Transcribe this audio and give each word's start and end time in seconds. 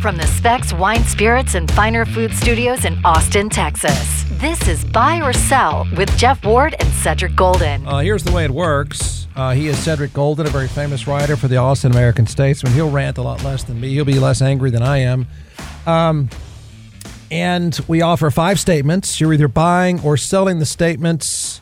From 0.00 0.16
the 0.16 0.26
Specs 0.26 0.72
Wine 0.72 1.02
Spirits 1.04 1.54
and 1.54 1.70
Finer 1.72 2.04
Food 2.04 2.32
Studios 2.32 2.84
in 2.84 2.98
Austin, 3.04 3.48
Texas. 3.48 4.24
This 4.32 4.68
is 4.68 4.84
Buy 4.84 5.20
or 5.20 5.32
Sell 5.32 5.86
with 5.96 6.14
Jeff 6.16 6.44
Ward 6.44 6.76
and 6.78 6.88
Cedric 6.92 7.34
Golden. 7.34 7.86
Uh, 7.86 7.98
here's 7.98 8.22
the 8.22 8.30
way 8.30 8.44
it 8.44 8.50
works. 8.50 9.26
Uh, 9.34 9.52
he 9.52 9.66
is 9.66 9.78
Cedric 9.78 10.12
Golden, 10.12 10.46
a 10.46 10.50
very 10.50 10.68
famous 10.68 11.06
writer 11.06 11.36
for 11.36 11.48
the 11.48 11.56
Austin 11.56 11.90
American 11.92 12.26
Statesman. 12.26 12.72
He'll 12.72 12.90
rant 12.90 13.18
a 13.18 13.22
lot 13.22 13.42
less 13.42 13.64
than 13.64 13.80
me. 13.80 13.88
He'll 13.94 14.04
be 14.04 14.18
less 14.18 14.42
angry 14.42 14.70
than 14.70 14.82
I 14.82 14.98
am. 14.98 15.26
Um, 15.86 16.28
and 17.30 17.78
we 17.88 18.02
offer 18.02 18.30
five 18.30 18.60
statements. 18.60 19.20
You're 19.20 19.32
either 19.32 19.48
buying 19.48 20.00
or 20.00 20.16
selling 20.16 20.58
the 20.58 20.66
statements 20.66 21.60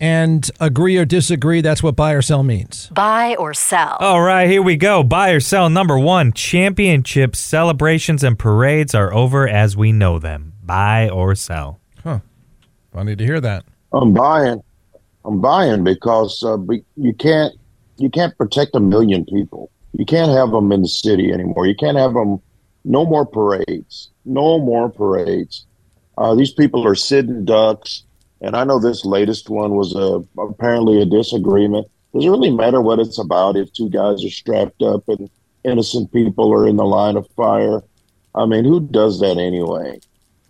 and 0.00 0.50
agree 0.58 0.96
or 0.96 1.04
disagree. 1.04 1.60
That's 1.60 1.82
what 1.82 1.94
buy 1.94 2.12
or 2.12 2.22
sell 2.22 2.42
means. 2.42 2.88
Buy 2.88 3.36
or 3.36 3.52
sell. 3.52 3.98
All 4.00 4.22
right, 4.22 4.48
here 4.48 4.62
we 4.62 4.76
go. 4.76 5.02
Buy 5.02 5.30
or 5.30 5.40
sell. 5.40 5.68
Number 5.68 5.98
one 5.98 6.32
championships, 6.32 7.38
celebrations, 7.38 8.24
and 8.24 8.38
parades 8.38 8.94
are 8.94 9.12
over 9.12 9.46
as 9.46 9.76
we 9.76 9.92
know 9.92 10.18
them. 10.18 10.54
Buy 10.64 11.08
or 11.10 11.34
sell. 11.34 11.80
Huh. 12.02 12.20
Funny 12.92 13.14
to 13.14 13.24
hear 13.24 13.40
that. 13.40 13.64
I'm 13.92 14.14
buying. 14.14 14.62
I'm 15.24 15.40
buying 15.40 15.84
because 15.84 16.42
uh, 16.42 16.56
you 16.96 17.12
can't 17.12 17.54
you 17.98 18.08
can't 18.08 18.36
protect 18.38 18.74
a 18.74 18.80
million 18.80 19.26
people. 19.26 19.70
You 19.92 20.06
can't 20.06 20.30
have 20.30 20.50
them 20.50 20.72
in 20.72 20.82
the 20.82 20.88
city 20.88 21.30
anymore. 21.30 21.66
You 21.66 21.74
can't 21.74 21.98
have 21.98 22.14
them. 22.14 22.40
No 22.84 23.04
more 23.04 23.26
parades. 23.26 24.08
No 24.24 24.58
more 24.58 24.88
parades. 24.88 25.66
Uh, 26.16 26.34
these 26.34 26.52
people 26.52 26.86
are 26.86 26.94
sitting 26.94 27.44
ducks. 27.44 28.04
And 28.40 28.56
I 28.56 28.64
know 28.64 28.78
this 28.78 29.04
latest 29.04 29.50
one 29.50 29.72
was 29.72 29.94
a 29.94 30.24
apparently 30.40 31.00
a 31.00 31.04
disagreement. 31.04 31.86
Does 32.14 32.24
it 32.24 32.30
really 32.30 32.50
matter 32.50 32.80
what 32.80 32.98
it's 32.98 33.18
about 33.18 33.56
if 33.56 33.72
two 33.72 33.88
guys 33.88 34.24
are 34.24 34.30
strapped 34.30 34.82
up 34.82 35.08
and 35.08 35.30
innocent 35.64 36.12
people 36.12 36.52
are 36.52 36.66
in 36.66 36.76
the 36.76 36.84
line 36.84 37.16
of 37.16 37.28
fire? 37.36 37.82
I 38.34 38.46
mean, 38.46 38.64
who 38.64 38.80
does 38.80 39.20
that 39.20 39.38
anyway? 39.38 40.00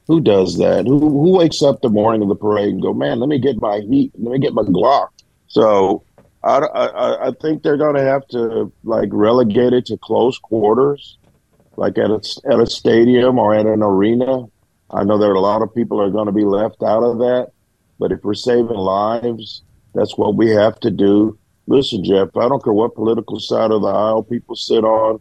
Who 0.07 0.21
does 0.21 0.59
that? 0.59 0.87
Who 0.87 0.99
who 0.99 1.39
wakes 1.39 1.63
up 1.63 1.81
the 1.81 1.89
morning 1.89 2.23
of 2.23 2.29
the 2.29 2.35
parade 2.35 2.69
and 2.69 2.83
go, 2.83 2.95
man, 2.95 3.21
let 3.21 3.29
me 3.29 3.39
get 3.39 3.61
my 3.61 3.81
heat, 3.81 4.13
let 4.19 4.33
me 4.33 4.39
get 4.39 4.55
my 4.55 4.63
Glock. 4.63 5.09
So 5.49 6.05
I, 6.43 6.59
I, 6.59 7.29
I 7.29 7.31
think 7.41 7.63
they're 7.63 7.77
going 7.77 7.97
to 7.97 8.03
have 8.03 8.27
to 8.29 8.73
like 8.85 9.09
relegate 9.13 9.73
it 9.73 9.87
to 9.87 9.99
close 9.99 10.39
quarters, 10.39 11.19
like 11.77 11.99
at 11.99 12.11
a, 12.11 12.21
at 12.51 12.61
a 12.61 12.67
stadium 12.67 13.39
or 13.39 13.55
at 13.55 13.67
an 13.67 13.83
arena. 13.83 14.45
I 14.91 15.05
know 15.05 15.23
are 15.23 15.35
a 15.35 15.41
lot 15.41 15.63
of 15.63 15.75
people 15.75 16.01
are 16.01 16.11
going 16.11 16.27
to 16.27 16.33
be 16.33 16.45
left 16.45 16.83
out 16.83 17.03
of 17.03 17.19
that. 17.19 17.53
But 18.01 18.13
if 18.13 18.25
we're 18.25 18.35
saving 18.35 18.69
lives, 18.77 19.63
that's 19.95 20.17
what 20.17 20.35
we 20.35 20.49
have 20.51 20.81
to 20.81 20.91
do. 20.91 21.39
Listen, 21.67 22.03
Jeff, 22.03 22.35
I 22.37 22.49
don't 22.49 22.65
care 22.65 22.73
what 22.73 22.95
political 22.95 23.39
side 23.39 23.71
of 23.71 23.83
the 23.83 23.89
aisle 23.89 24.23
people 24.23 24.57
sit 24.57 24.83
on. 24.83 25.21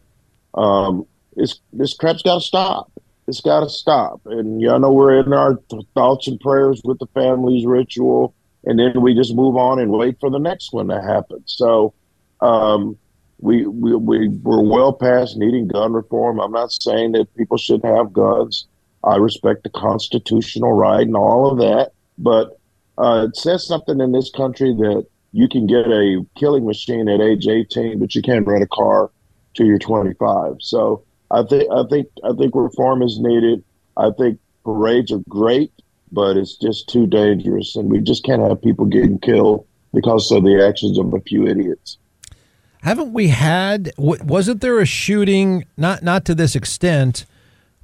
Um, 0.53 1.05
it's, 1.35 1.59
this 1.73 1.93
crap's 1.93 2.23
got 2.23 2.35
to 2.35 2.41
stop. 2.41 2.91
It's 3.27 3.41
got 3.41 3.59
to 3.59 3.69
stop. 3.69 4.21
And 4.25 4.61
y'all 4.61 4.79
know 4.79 4.93
we're 4.93 5.19
in 5.19 5.33
our 5.33 5.59
th- 5.69 5.83
thoughts 5.93 6.27
and 6.27 6.39
prayers 6.39 6.81
with 6.83 6.97
the 6.99 7.05
family's 7.07 7.65
ritual. 7.65 8.33
And 8.63 8.79
then 8.79 9.01
we 9.01 9.13
just 9.13 9.35
move 9.35 9.57
on 9.57 9.79
and 9.79 9.91
wait 9.91 10.17
for 10.19 10.29
the 10.29 10.39
next 10.39 10.73
one 10.73 10.87
to 10.87 11.01
happen. 11.01 11.43
So 11.45 11.93
um, 12.39 12.97
we, 13.39 13.67
we, 13.67 13.95
we, 13.95 14.27
we're 14.29 14.63
well 14.63 14.93
past 14.93 15.37
needing 15.37 15.67
gun 15.67 15.93
reform. 15.93 16.39
I'm 16.39 16.51
not 16.51 16.71
saying 16.71 17.11
that 17.11 17.35
people 17.35 17.57
shouldn't 17.57 17.93
have 17.93 18.13
guns. 18.13 18.67
I 19.03 19.17
respect 19.17 19.63
the 19.63 19.69
constitutional 19.69 20.73
right 20.73 21.05
and 21.05 21.15
all 21.15 21.51
of 21.51 21.59
that. 21.59 21.91
But 22.17 22.58
uh, 22.99 23.27
it 23.27 23.35
says 23.35 23.65
something 23.65 23.99
in 23.99 24.11
this 24.11 24.29
country 24.29 24.73
that 24.73 25.05
you 25.31 25.47
can 25.47 25.67
get 25.67 25.87
a 25.87 26.25
killing 26.35 26.65
machine 26.65 27.07
at 27.07 27.21
age 27.21 27.47
18, 27.47 27.99
but 27.99 28.13
you 28.13 28.21
can't 28.21 28.45
rent 28.45 28.63
a 28.63 28.67
car 28.67 29.09
till 29.55 29.65
you're 29.65 29.79
25. 29.79 30.55
So 30.59 31.03
I 31.31 31.43
think 31.43 31.71
I 31.71 31.83
think 31.89 32.07
I 32.23 32.33
think 32.33 32.53
reform 32.55 33.01
is 33.01 33.19
needed. 33.19 33.63
I 33.95 34.09
think 34.17 34.39
parades 34.63 35.11
are 35.11 35.21
great, 35.29 35.71
but 36.11 36.37
it's 36.37 36.57
just 36.57 36.89
too 36.89 37.05
dangerous, 37.05 37.75
and 37.75 37.89
we 37.89 37.99
just 37.99 38.23
can't 38.23 38.41
have 38.41 38.61
people 38.61 38.85
getting 38.85 39.19
killed 39.19 39.65
because 39.93 40.31
of 40.31 40.43
the 40.43 40.65
actions 40.65 40.97
of 40.97 41.13
a 41.13 41.21
few 41.21 41.47
idiots. 41.47 41.97
Haven't 42.81 43.13
we 43.13 43.27
had? 43.27 43.91
Wasn't 43.97 44.61
there 44.61 44.79
a 44.79 44.85
shooting? 44.85 45.65
Not 45.77 46.01
not 46.01 46.25
to 46.25 46.35
this 46.35 46.55
extent, 46.55 47.25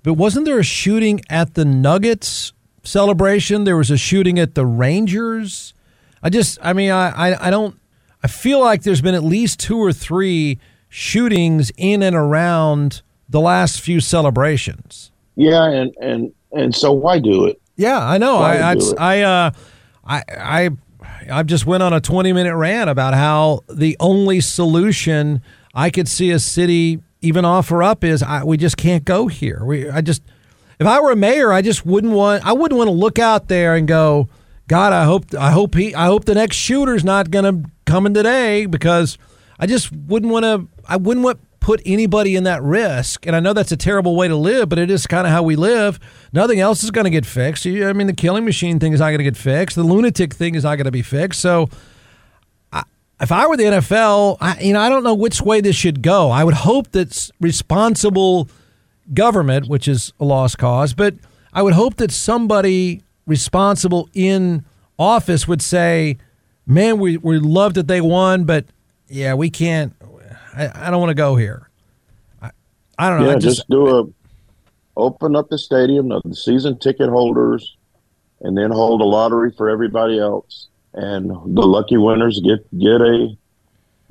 but 0.03 0.13
wasn't 0.13 0.45
there 0.45 0.59
a 0.59 0.63
shooting 0.63 1.21
at 1.29 1.53
the 1.53 1.65
Nuggets 1.65 2.53
celebration. 2.85 3.63
There 3.63 3.77
was 3.77 3.91
a 3.91 3.97
shooting 3.97 4.39
at 4.39 4.55
the 4.55 4.65
Rangers. 4.65 5.73
I 6.23 6.29
just, 6.29 6.57
I 6.61 6.73
mean, 6.73 6.91
I, 6.91 7.31
I, 7.31 7.47
I 7.47 7.49
don't, 7.49 7.79
I 8.23 8.27
feel 8.27 8.59
like 8.59 8.83
there's 8.83 9.01
been 9.01 9.15
at 9.15 9.23
least 9.23 9.59
two 9.59 9.77
or 9.77 9.93
three 9.93 10.59
shootings 10.89 11.71
in 11.77 12.01
and 12.01 12.15
around 12.15 13.01
the 13.29 13.39
last 13.39 13.81
few 13.81 13.99
celebrations. 13.99 15.11
Yeah, 15.35 15.65
and 15.65 15.93
and 15.99 16.33
and 16.51 16.75
so 16.75 16.91
why 16.91 17.19
do 17.19 17.45
it? 17.45 17.61
Yeah, 17.75 17.99
I 17.99 18.17
know. 18.17 18.37
Why 18.37 18.59
I 18.59 18.71
I, 18.71 18.77
I 18.97 19.21
uh 19.21 19.51
I 20.05 20.23
I 20.29 20.69
I 21.31 21.43
just 21.43 21.65
went 21.65 21.83
on 21.83 21.93
a 21.93 21.99
20 21.99 22.33
minute 22.33 22.55
rant 22.55 22.89
about 22.89 23.13
how 23.13 23.61
the 23.67 23.97
only 23.99 24.39
solution 24.41 25.41
I 25.73 25.89
could 25.89 26.07
see 26.07 26.31
a 26.31 26.39
city 26.39 27.01
even 27.21 27.43
offer 27.43 27.83
up 27.83 28.03
is 28.03 28.23
I, 28.23 28.43
we 28.43 28.57
just 28.57 28.77
can't 28.77 29.03
go 29.03 29.27
here. 29.27 29.63
We 29.65 29.89
I 29.89 30.01
just 30.01 30.21
if 30.79 30.87
I 30.87 30.99
were 30.99 31.11
a 31.11 31.15
mayor, 31.15 31.51
I 31.51 31.61
just 31.61 31.85
wouldn't 31.85 32.13
want. 32.13 32.45
I 32.45 32.53
wouldn't 32.53 32.77
want 32.77 32.87
to 32.87 32.93
look 32.93 33.19
out 33.19 33.47
there 33.47 33.75
and 33.75 33.87
go, 33.87 34.29
God, 34.67 34.93
I 34.93 35.05
hope, 35.05 35.33
I 35.35 35.51
hope 35.51 35.75
he, 35.75 35.93
I 35.93 36.05
hope 36.05 36.25
the 36.25 36.35
next 36.35 36.57
shooter's 36.57 37.03
not 37.03 37.31
going 37.31 37.63
to 37.63 37.69
come 37.85 38.05
in 38.05 38.13
today 38.13 38.65
because 38.65 39.17
I 39.59 39.67
just 39.67 39.91
wouldn't 39.91 40.31
want 40.31 40.43
to. 40.43 40.67
I 40.87 40.97
wouldn't 40.97 41.23
want 41.23 41.39
put 41.65 41.81
anybody 41.83 42.35
in 42.35 42.43
that 42.43 42.61
risk. 42.61 43.25
And 43.25 43.35
I 43.35 43.39
know 43.39 43.51
that's 43.51 43.71
a 43.71 43.77
terrible 43.77 44.15
way 44.15 44.27
to 44.27 44.35
live, 44.35 44.69
but 44.69 44.77
it 44.77 44.91
is 44.91 45.07
kind 45.07 45.25
of 45.25 45.33
how 45.33 45.41
we 45.41 45.55
live. 45.55 45.99
Nothing 46.31 46.59
else 46.59 46.83
is 46.83 46.91
going 46.91 47.05
to 47.05 47.09
get 47.09 47.25
fixed. 47.25 47.65
I 47.65 47.91
mean, 47.91 48.05
the 48.05 48.13
killing 48.13 48.45
machine 48.45 48.79
thing 48.79 48.93
is 48.93 48.99
not 48.99 49.07
going 49.07 49.17
to 49.17 49.23
get 49.23 49.35
fixed. 49.35 49.75
The 49.75 49.83
lunatic 49.83 50.35
thing 50.35 50.53
is 50.53 50.63
not 50.63 50.75
going 50.75 50.85
to 50.85 50.91
be 50.91 51.01
fixed. 51.01 51.39
So. 51.41 51.69
if 53.19 53.31
I 53.31 53.47
were 53.47 53.57
the 53.57 53.63
NFL, 53.63 54.37
I, 54.41 54.59
you 54.59 54.73
know, 54.73 54.81
I 54.81 54.89
don't 54.89 55.03
know 55.03 55.15
which 55.15 55.41
way 55.41 55.59
this 55.59 55.75
should 55.75 56.03
go. 56.03 56.29
I 56.29 56.43
would 56.43 56.53
hope 56.53 56.91
that 56.91 57.31
responsible 57.41 58.47
government, 59.13 59.67
which 59.67 59.87
is 59.87 60.13
a 60.19 60.25
lost 60.25 60.57
cause, 60.57 60.93
but 60.93 61.15
I 61.53 61.61
would 61.61 61.73
hope 61.73 61.95
that 61.95 62.11
somebody 62.11 63.01
responsible 63.25 64.09
in 64.13 64.65
office 64.99 65.47
would 65.47 65.61
say, 65.61 66.17
man, 66.67 66.99
we, 66.99 67.17
we 67.17 67.39
love 67.39 67.75
that 67.75 67.87
they 67.87 68.01
won, 68.01 68.43
but 68.43 68.65
yeah, 69.07 69.33
we 69.33 69.49
can't, 69.49 69.93
I, 70.53 70.87
I 70.87 70.91
don't 70.91 70.99
want 70.99 71.11
to 71.11 71.15
go 71.15 71.35
here. 71.35 71.69
I, 72.41 72.51
I 72.97 73.09
don't 73.09 73.21
know. 73.21 73.29
Yeah, 73.29 73.35
just, 73.35 73.57
just, 73.57 73.69
do 73.69 73.87
a, 73.87 74.05
open 74.97 75.35
up 75.35 75.49
the 75.49 75.57
stadium, 75.57 76.11
of 76.11 76.21
the 76.23 76.35
season 76.35 76.77
ticket 76.77 77.09
holders, 77.09 77.77
and 78.41 78.57
then 78.57 78.69
hold 78.69 79.01
a 79.01 79.05
lottery 79.05 79.51
for 79.55 79.69
everybody 79.69 80.19
else. 80.19 80.67
And 80.93 81.29
the 81.29 81.65
lucky 81.65 81.97
winners 81.97 82.39
get, 82.41 82.59
get 82.77 83.01
a, 83.01 83.35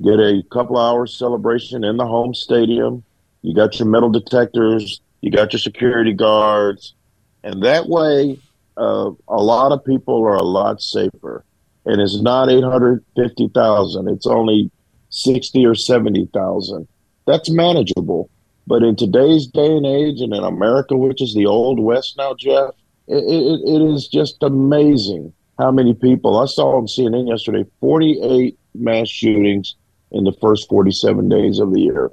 get 0.01 0.19
a 0.19 0.43
couple 0.51 0.77
hours 0.77 1.15
celebration 1.15 1.83
in 1.83 1.97
the 1.97 2.05
home 2.05 2.33
stadium 2.33 3.03
you 3.45 3.53
got 3.53 3.77
your 3.77 3.87
metal 3.87 4.09
detectors, 4.09 5.01
you 5.21 5.29
got 5.29 5.53
your 5.53 5.59
security 5.59 6.13
guards, 6.13 6.95
and 7.43 7.61
that 7.61 7.87
way, 7.87 8.39
uh, 8.75 9.11
a 9.27 9.41
lot 9.41 9.71
of 9.71 9.85
people 9.85 10.23
are 10.25 10.35
a 10.35 10.43
lot 10.43 10.81
safer. 10.81 11.45
And 11.85 12.01
it's 12.01 12.19
not 12.19 12.49
eight 12.49 12.63
hundred 12.63 13.05
fifty 13.15 13.47
thousand; 13.53 14.09
it's 14.09 14.25
only 14.25 14.71
sixty 15.11 15.63
or 15.63 15.75
seventy 15.75 16.27
thousand. 16.33 16.87
That's 17.27 17.51
manageable. 17.51 18.31
But 18.65 18.81
in 18.81 18.95
today's 18.95 19.45
day 19.45 19.67
and 19.67 19.85
age, 19.85 20.21
and 20.21 20.33
in 20.33 20.43
America, 20.43 20.97
which 20.97 21.21
is 21.21 21.35
the 21.35 21.45
old 21.45 21.79
west 21.79 22.15
now, 22.17 22.33
Jeff, 22.33 22.71
it, 23.07 23.17
it, 23.17 23.61
it 23.69 23.93
is 23.93 24.07
just 24.07 24.41
amazing 24.41 25.31
how 25.59 25.71
many 25.71 25.93
people 25.93 26.39
I 26.39 26.47
saw 26.47 26.77
on 26.77 26.87
CNN 26.87 27.29
yesterday. 27.29 27.63
Forty-eight 27.79 28.57
mass 28.73 29.07
shootings 29.07 29.75
in 30.11 30.23
the 30.23 30.33
first 30.41 30.67
forty-seven 30.67 31.29
days 31.29 31.59
of 31.59 31.71
the 31.71 31.81
year. 31.81 32.09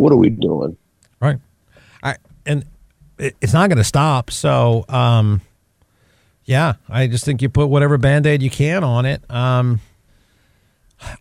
What 0.00 0.12
are 0.12 0.16
we 0.16 0.30
doing? 0.30 0.78
Right. 1.20 1.38
I 2.02 2.16
and 2.46 2.64
it, 3.18 3.36
it's 3.42 3.52
not 3.52 3.68
going 3.68 3.76
to 3.76 3.84
stop. 3.84 4.30
So, 4.30 4.86
um, 4.88 5.42
yeah, 6.46 6.74
I 6.88 7.06
just 7.06 7.24
think 7.26 7.42
you 7.42 7.50
put 7.50 7.66
whatever 7.66 7.98
band 7.98 8.26
aid 8.26 8.42
you 8.42 8.48
can 8.48 8.82
on 8.82 9.04
it. 9.04 9.22
Um, 9.30 9.80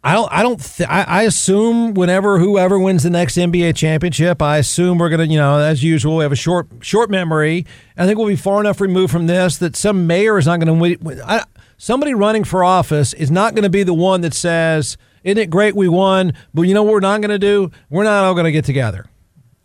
I 0.01 0.13
don't. 0.13 0.31
I 0.31 0.41
don't. 0.43 0.61
Th- 0.61 0.89
I, 0.89 1.03
I 1.03 1.23
assume 1.23 1.93
whenever 1.93 2.39
whoever 2.39 2.79
wins 2.79 3.03
the 3.03 3.09
next 3.09 3.35
NBA 3.35 3.75
championship, 3.75 4.41
I 4.41 4.57
assume 4.57 4.97
we're 4.97 5.09
gonna, 5.09 5.25
you 5.25 5.37
know, 5.37 5.57
as 5.57 5.83
usual, 5.83 6.17
we 6.17 6.23
have 6.23 6.31
a 6.31 6.37
short 6.37 6.67
short 6.81 7.09
memory. 7.09 7.65
I 7.97 8.05
think 8.05 8.17
we'll 8.17 8.27
be 8.27 8.35
far 8.35 8.59
enough 8.61 8.79
removed 8.81 9.11
from 9.11 9.27
this 9.27 9.57
that 9.57 9.75
some 9.75 10.07
mayor 10.07 10.37
is 10.37 10.47
not 10.47 10.59
going 10.59 10.67
to 10.67 10.97
win. 10.99 11.21
I, 11.21 11.43
somebody 11.77 12.13
running 12.13 12.43
for 12.45 12.63
office 12.63 13.13
is 13.13 13.29
not 13.29 13.55
going 13.55 13.63
to 13.63 13.69
be 13.69 13.83
the 13.83 13.93
one 13.93 14.21
that 14.21 14.33
says, 14.33 14.97
"Isn't 15.23 15.37
it 15.37 15.49
great 15.49 15.75
we 15.75 15.87
won?" 15.87 16.33
But 16.53 16.63
you 16.63 16.73
know 16.73 16.83
what 16.83 16.93
we're 16.93 16.99
not 16.99 17.21
going 17.21 17.31
to 17.31 17.39
do? 17.39 17.71
We're 17.89 18.03
not 18.03 18.23
all 18.23 18.33
going 18.33 18.45
to 18.45 18.51
get 18.51 18.65
together. 18.65 19.05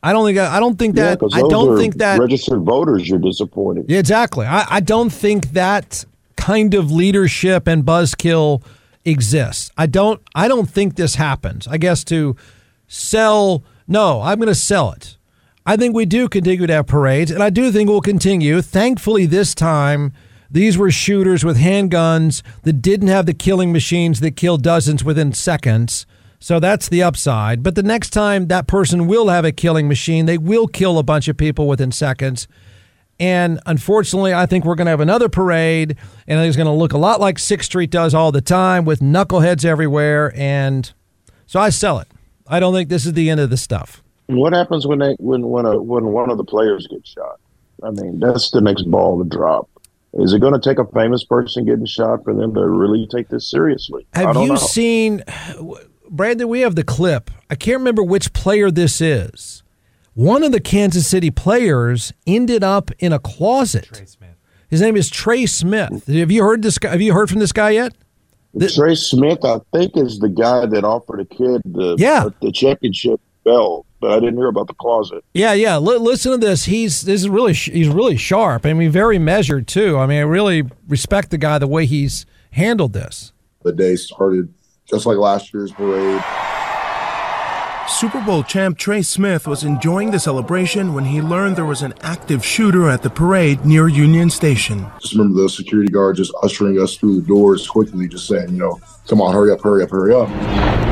I 0.03 0.13
don't 0.13 0.27
think. 0.27 0.39
I 0.39 0.61
don't 0.61 0.79
think 0.79 0.97
that. 0.97 1.19
Yeah, 1.23 1.39
I 1.39 1.41
don't 1.49 1.79
think 1.79 1.97
that 1.97 2.21
registered 2.21 2.63
voters. 2.63 3.09
You're 3.09 3.19
disappointed. 3.19 3.87
Yeah, 3.89 3.99
exactly. 3.99 4.47
I, 4.47 4.67
I 4.69 4.81
don't 4.81 5.11
think 5.11 5.53
that 5.53 6.05
kind 6.37 6.75
of 6.75 6.91
leadership 6.91 7.67
and 7.67 7.85
buzzkill 7.85 8.63
exists. 9.05 9.71
I 9.77 9.87
don't 9.87 10.21
I 10.35 10.49
don't 10.49 10.69
think 10.69 10.97
this 10.97 11.15
happens. 11.15 11.67
I 11.67 11.79
guess 11.79 12.05
to 12.05 12.37
sell 12.87 13.65
no, 13.87 14.21
I'm 14.23 14.39
going 14.39 14.49
to 14.49 14.55
sell 14.55 14.93
it. 14.93 15.17
I 15.67 15.77
think 15.77 15.95
we 15.95 16.05
do 16.05 16.29
continue 16.29 16.67
to 16.67 16.73
have 16.73 16.87
parades 16.87 17.31
and 17.31 17.43
I 17.43 17.51
do 17.51 17.71
think 17.73 17.89
we'll 17.89 18.01
continue. 18.01 18.61
Thankfully 18.61 19.27
this 19.27 19.55
time 19.55 20.13
these 20.51 20.79
were 20.79 20.91
shooters 20.91 21.45
with 21.45 21.59
handguns 21.59 22.43
that 22.63 22.75
didn't 22.75 23.09
have 23.09 23.27
the 23.27 23.35
killing 23.35 23.73
machines 23.73 24.21
that 24.21 24.37
kill 24.37 24.57
dozens 24.57 25.03
within 25.05 25.33
seconds. 25.33 26.07
So 26.39 26.61
that's 26.61 26.89
the 26.89 27.03
upside. 27.03 27.63
But 27.63 27.75
the 27.75 27.83
next 27.83 28.11
time 28.11 28.49
that 28.49 28.67
person 28.67 29.07
will 29.07 29.29
have 29.29 29.45
a 29.45 29.53
killing 29.53 29.89
machine, 29.89 30.27
they 30.27 30.39
will 30.39 30.67
kill 30.67 30.99
a 30.99 31.03
bunch 31.03 31.27
of 31.29 31.37
people 31.37 31.67
within 31.67 31.91
seconds. 31.91 32.47
And 33.19 33.61
unfortunately, 33.65 34.35
I 34.35 34.47
think 34.47 34.65
we're 34.65 34.75
going 34.75 34.87
to 34.87 34.91
have 34.91 35.01
another 35.01 35.29
parade, 35.29 35.97
and 36.27 36.41
it's 36.41 36.57
going 36.57 36.67
to 36.67 36.73
look 36.73 36.93
a 36.93 36.99
lot 36.99 37.21
like 37.21 37.39
Sixth 37.39 37.67
Street 37.67 37.91
does 37.91 38.13
all 38.13 38.33
the 38.33 38.41
time 38.41 38.85
with 38.85 39.01
knuckleheads 39.01 39.65
everywhere. 39.65 40.33
And 40.37 40.93
so 41.47 41.61
I 41.61 41.71
sell 41.71 41.99
it. 41.99 42.09
I 42.47 42.61
don't 42.61 42.75
think 42.75 42.89
this 42.89 43.07
is 43.07 43.13
the 43.13 43.31
end 43.31 43.41
of 43.41 43.51
the 43.51 43.57
stuff. 43.57 44.03
What 44.27 44.53
happens 44.53 44.87
when 44.87 44.99
they 44.99 45.17
when 45.19 45.49
when 45.49 45.67
a 45.67 45.81
when 45.81 46.07
one 46.07 46.31
of 46.31 46.39
the 46.39 46.45
players 46.45 46.87
gets 46.87 47.11
shot? 47.11 47.39
I 47.83 47.91
mean, 47.91 48.21
that's 48.21 48.51
the 48.51 48.61
next 48.61 48.91
ball 48.91 49.23
to 49.23 49.29
drop. 49.29 49.69
Is 50.19 50.33
it 50.33 50.41
going 50.41 50.53
to 50.53 50.61
take 50.61 50.79
a 50.79 50.87
famous 50.93 51.25
person 51.25 51.65
getting 51.65 51.87
shot 51.87 52.25
for 52.25 52.35
them 52.35 52.55
to 52.55 52.69
really 52.69 53.07
take 53.07 53.29
this 53.29 53.51
seriously? 53.51 54.07
Have 54.15 54.37
you 54.37 54.49
know. 54.49 54.57
seen, 54.57 55.25
Brandon? 56.09 56.49
We 56.49 56.61
have 56.61 56.77
the 56.77 56.85
clip. 56.85 57.31
I 57.51 57.57
can't 57.57 57.79
remember 57.79 58.03
which 58.03 58.33
player 58.33 58.71
this 58.71 59.01
is 59.01 59.65
one 60.15 60.45
of 60.45 60.53
the 60.53 60.61
Kansas 60.61 61.07
City 61.07 61.31
players 61.31 62.13
ended 62.27 62.65
up 62.65 62.91
in 62.99 63.13
a 63.13 63.19
closet. 63.19 63.91
Trey 63.93 64.07
Smith. 64.07 64.31
His 64.69 64.81
name 64.81 64.97
is 64.97 65.11
Trey 65.11 65.47
Smith. 65.47 66.07
Have 66.07 66.31
you 66.31 66.43
heard 66.43 66.63
this 66.63 66.79
guy? 66.79 66.91
Have 66.91 67.03
you 67.03 67.13
heard 67.13 67.29
from 67.29 67.41
this 67.41 67.53
guy 67.53 67.71
yet? 67.71 67.95
The, 68.55 68.71
Trey 68.71 68.95
Smith, 68.95 69.45
I 69.45 69.59
think, 69.73 69.97
is 69.97 70.21
the 70.21 70.29
guy 70.29 70.67
that 70.67 70.85
offered 70.85 71.21
a 71.21 71.25
kid 71.25 71.63
the 71.65 71.97
yeah. 71.99 72.29
the 72.41 72.53
championship 72.53 73.21
belt, 73.45 73.87
but 74.01 74.13
I 74.13 74.21
didn't 74.21 74.37
hear 74.37 74.49
about 74.49 74.67
the 74.67 74.75
closet. 74.75 75.25
Yeah, 75.35 75.53
yeah. 75.53 75.75
L- 75.75 76.01
listen 76.01 76.33
to 76.33 76.39
this. 76.39 76.65
He's 76.65 77.03
this 77.03 77.21
is 77.23 77.29
really 77.29 77.53
he's 77.53 77.89
really 77.89 78.17
sharp. 78.17 78.67
I 78.67 78.73
mean, 78.73 78.91
very 78.91 79.19
measured 79.19 79.69
too. 79.69 79.99
I 79.99 80.07
mean, 80.07 80.19
I 80.19 80.23
really 80.23 80.65
respect 80.89 81.31
the 81.31 81.39
guy 81.39 81.59
the 81.59 81.67
way 81.67 81.87
he's 81.87 82.27
handled 82.53 82.93
this. 82.93 83.33
The 83.63 83.73
day 83.73 83.97
started 83.97 84.53
just 84.87 85.07
like 85.07 85.17
last 85.17 85.53
year's 85.55 85.73
parade. 85.73 86.23
Super 87.87 88.21
Bowl 88.23 88.43
champ 88.43 88.79
Trey 88.79 89.03
Smith 89.03 89.47
was 89.47 89.63
enjoying 89.63 90.11
the 90.11 90.19
celebration 90.19 90.95
when 90.95 91.05
he 91.05 91.21
learned 91.21 91.57
there 91.57 91.67
was 91.67 91.83
an 91.83 91.93
active 92.01 92.45
shooter 92.45 92.89
at 92.89 93.03
the 93.03 93.11
parade 93.11 93.65
near 93.67 93.89
Union 93.89 94.31
Station. 94.31 94.87
Just 95.01 95.15
remember 95.15 95.43
the 95.43 95.49
security 95.49 95.93
guard 95.93 96.17
just 96.17 96.33
ushering 96.43 96.81
us 96.81 96.97
through 96.97 97.21
the 97.21 97.27
doors 97.27 97.69
quickly, 97.69 98.09
just 98.09 98.27
saying, 98.27 98.49
you 98.51 98.59
know, 98.59 98.81
come 99.07 99.21
on, 99.21 99.35
hurry 99.35 99.53
up, 99.53 99.61
hurry 99.61 99.83
up, 99.83 99.91
hurry 99.91 100.15
up. 100.15 100.84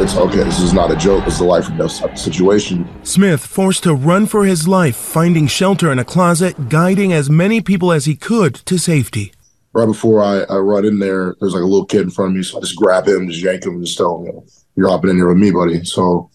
It's 0.00 0.16
okay, 0.16 0.44
this 0.44 0.60
is 0.60 0.72
not 0.72 0.90
a 0.90 0.96
joke, 0.96 1.26
it's 1.26 1.40
a 1.40 1.44
life 1.44 1.68
or 1.68 1.76
death 1.76 2.18
situation. 2.18 2.88
Smith 3.04 3.44
forced 3.44 3.82
to 3.82 3.94
run 3.94 4.26
for 4.26 4.44
his 4.44 4.68
life, 4.68 4.96
finding 4.96 5.46
shelter 5.46 5.90
in 5.90 5.98
a 5.98 6.04
closet, 6.04 6.68
guiding 6.68 7.12
as 7.12 7.28
many 7.28 7.60
people 7.60 7.92
as 7.92 8.04
he 8.04 8.14
could 8.14 8.54
to 8.54 8.78
safety 8.78 9.32
right 9.78 9.86
before 9.86 10.22
I, 10.22 10.40
I 10.52 10.58
run 10.58 10.84
in 10.84 10.98
there, 10.98 11.36
there's 11.40 11.54
like 11.54 11.62
a 11.62 11.66
little 11.66 11.86
kid 11.86 12.02
in 12.02 12.10
front 12.10 12.30
of 12.30 12.36
me. 12.36 12.42
So 12.42 12.58
I 12.58 12.60
just 12.60 12.76
grab 12.76 13.06
him, 13.06 13.28
just 13.28 13.42
yank 13.42 13.64
him, 13.64 13.74
and 13.74 13.84
just 13.84 13.96
tell 13.96 14.24
him, 14.24 14.42
you're 14.76 14.88
hopping 14.88 15.10
in 15.10 15.16
here 15.16 15.28
with 15.28 15.38
me, 15.38 15.50
buddy. 15.50 15.84
So 15.84 16.30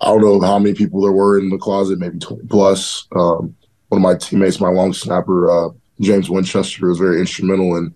I 0.00 0.06
don't 0.06 0.20
know 0.20 0.40
how 0.40 0.58
many 0.58 0.74
people 0.74 1.00
there 1.00 1.12
were 1.12 1.38
in 1.38 1.50
the 1.50 1.58
closet, 1.58 1.98
maybe 1.98 2.18
20 2.18 2.46
plus. 2.48 3.06
Um, 3.14 3.54
one 3.88 3.98
of 3.98 4.02
my 4.02 4.16
teammates, 4.16 4.60
my 4.60 4.68
long 4.68 4.92
snapper, 4.92 5.50
uh, 5.50 5.70
James 6.00 6.28
Winchester, 6.28 6.88
was 6.88 6.98
very 6.98 7.20
instrumental 7.20 7.76
in 7.76 7.94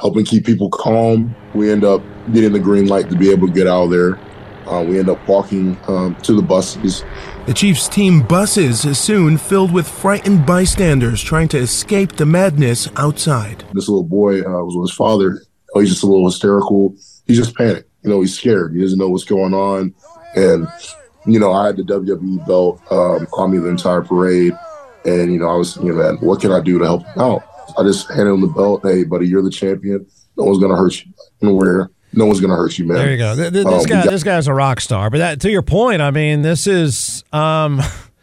helping 0.00 0.24
keep 0.24 0.44
people 0.44 0.68
calm. 0.70 1.34
We 1.54 1.70
end 1.70 1.84
up 1.84 2.02
getting 2.32 2.52
the 2.52 2.60
green 2.60 2.86
light 2.86 3.08
to 3.10 3.16
be 3.16 3.30
able 3.30 3.48
to 3.48 3.52
get 3.52 3.66
out 3.66 3.84
of 3.84 3.90
there. 3.90 4.18
Uh, 4.68 4.82
we 4.82 4.98
end 4.98 5.08
up 5.08 5.26
walking 5.26 5.78
um, 5.88 6.14
to 6.16 6.34
the 6.34 6.42
buses. 6.42 7.04
The 7.46 7.54
Chiefs 7.54 7.88
team 7.88 8.22
buses 8.22 8.84
is 8.84 8.98
soon 8.98 9.38
filled 9.38 9.72
with 9.72 9.88
frightened 9.88 10.44
bystanders 10.44 11.22
trying 11.22 11.48
to 11.48 11.58
escape 11.58 12.12
the 12.12 12.26
madness 12.26 12.88
outside. 12.96 13.64
This 13.72 13.88
little 13.88 14.04
boy 14.04 14.40
uh, 14.42 14.64
was 14.64 14.76
with 14.76 14.90
his 14.90 14.96
father. 14.96 15.42
Oh, 15.74 15.80
he's 15.80 15.88
just 15.88 16.02
a 16.02 16.06
little 16.06 16.26
hysterical. 16.26 16.94
He's 17.26 17.38
just 17.38 17.56
panicked. 17.56 17.88
You 18.02 18.10
know, 18.10 18.20
he's 18.20 18.36
scared. 18.36 18.74
He 18.74 18.80
doesn't 18.80 18.98
know 18.98 19.08
what's 19.08 19.24
going 19.24 19.54
on. 19.54 19.94
And, 20.36 20.68
you 21.26 21.40
know, 21.40 21.52
I 21.52 21.66
had 21.66 21.76
the 21.76 21.82
WWE 21.82 22.46
belt 22.46 22.80
um, 22.90 23.26
on 23.32 23.50
me 23.50 23.58
the 23.58 23.68
entire 23.68 24.02
parade. 24.02 24.52
And, 25.04 25.32
you 25.32 25.38
know, 25.38 25.48
I 25.48 25.56
was 25.56 25.74
thinking, 25.74 25.96
man, 25.96 26.16
what 26.16 26.40
can 26.40 26.52
I 26.52 26.60
do 26.60 26.78
to 26.78 26.84
help 26.84 27.06
him 27.06 27.22
out? 27.22 27.42
I 27.78 27.82
just 27.82 28.08
handed 28.08 28.32
him 28.32 28.40
the 28.42 28.48
belt. 28.48 28.82
Hey, 28.82 29.04
buddy, 29.04 29.26
you're 29.26 29.42
the 29.42 29.50
champion. 29.50 30.06
No 30.36 30.44
one's 30.44 30.58
going 30.58 30.70
to 30.70 30.76
hurt 30.76 31.04
you. 31.04 31.12
Anywhere 31.42 31.90
no 32.12 32.26
one's 32.26 32.40
going 32.40 32.50
to 32.50 32.56
hurt 32.56 32.78
you, 32.78 32.86
man. 32.86 32.96
There 32.96 33.10
you 33.10 33.18
go. 33.18 33.34
This 33.34 33.64
um, 33.64 33.82
guy, 33.84 34.04
got- 34.04 34.10
this 34.10 34.22
guy's 34.22 34.46
a 34.46 34.54
rock 34.54 34.80
star. 34.80 35.10
But 35.10 35.18
that, 35.18 35.40
to 35.42 35.50
your 35.50 35.62
point, 35.62 36.00
I 36.02 36.10
mean, 36.10 36.42
this 36.42 36.66
is, 36.66 37.24
um, 37.32 37.80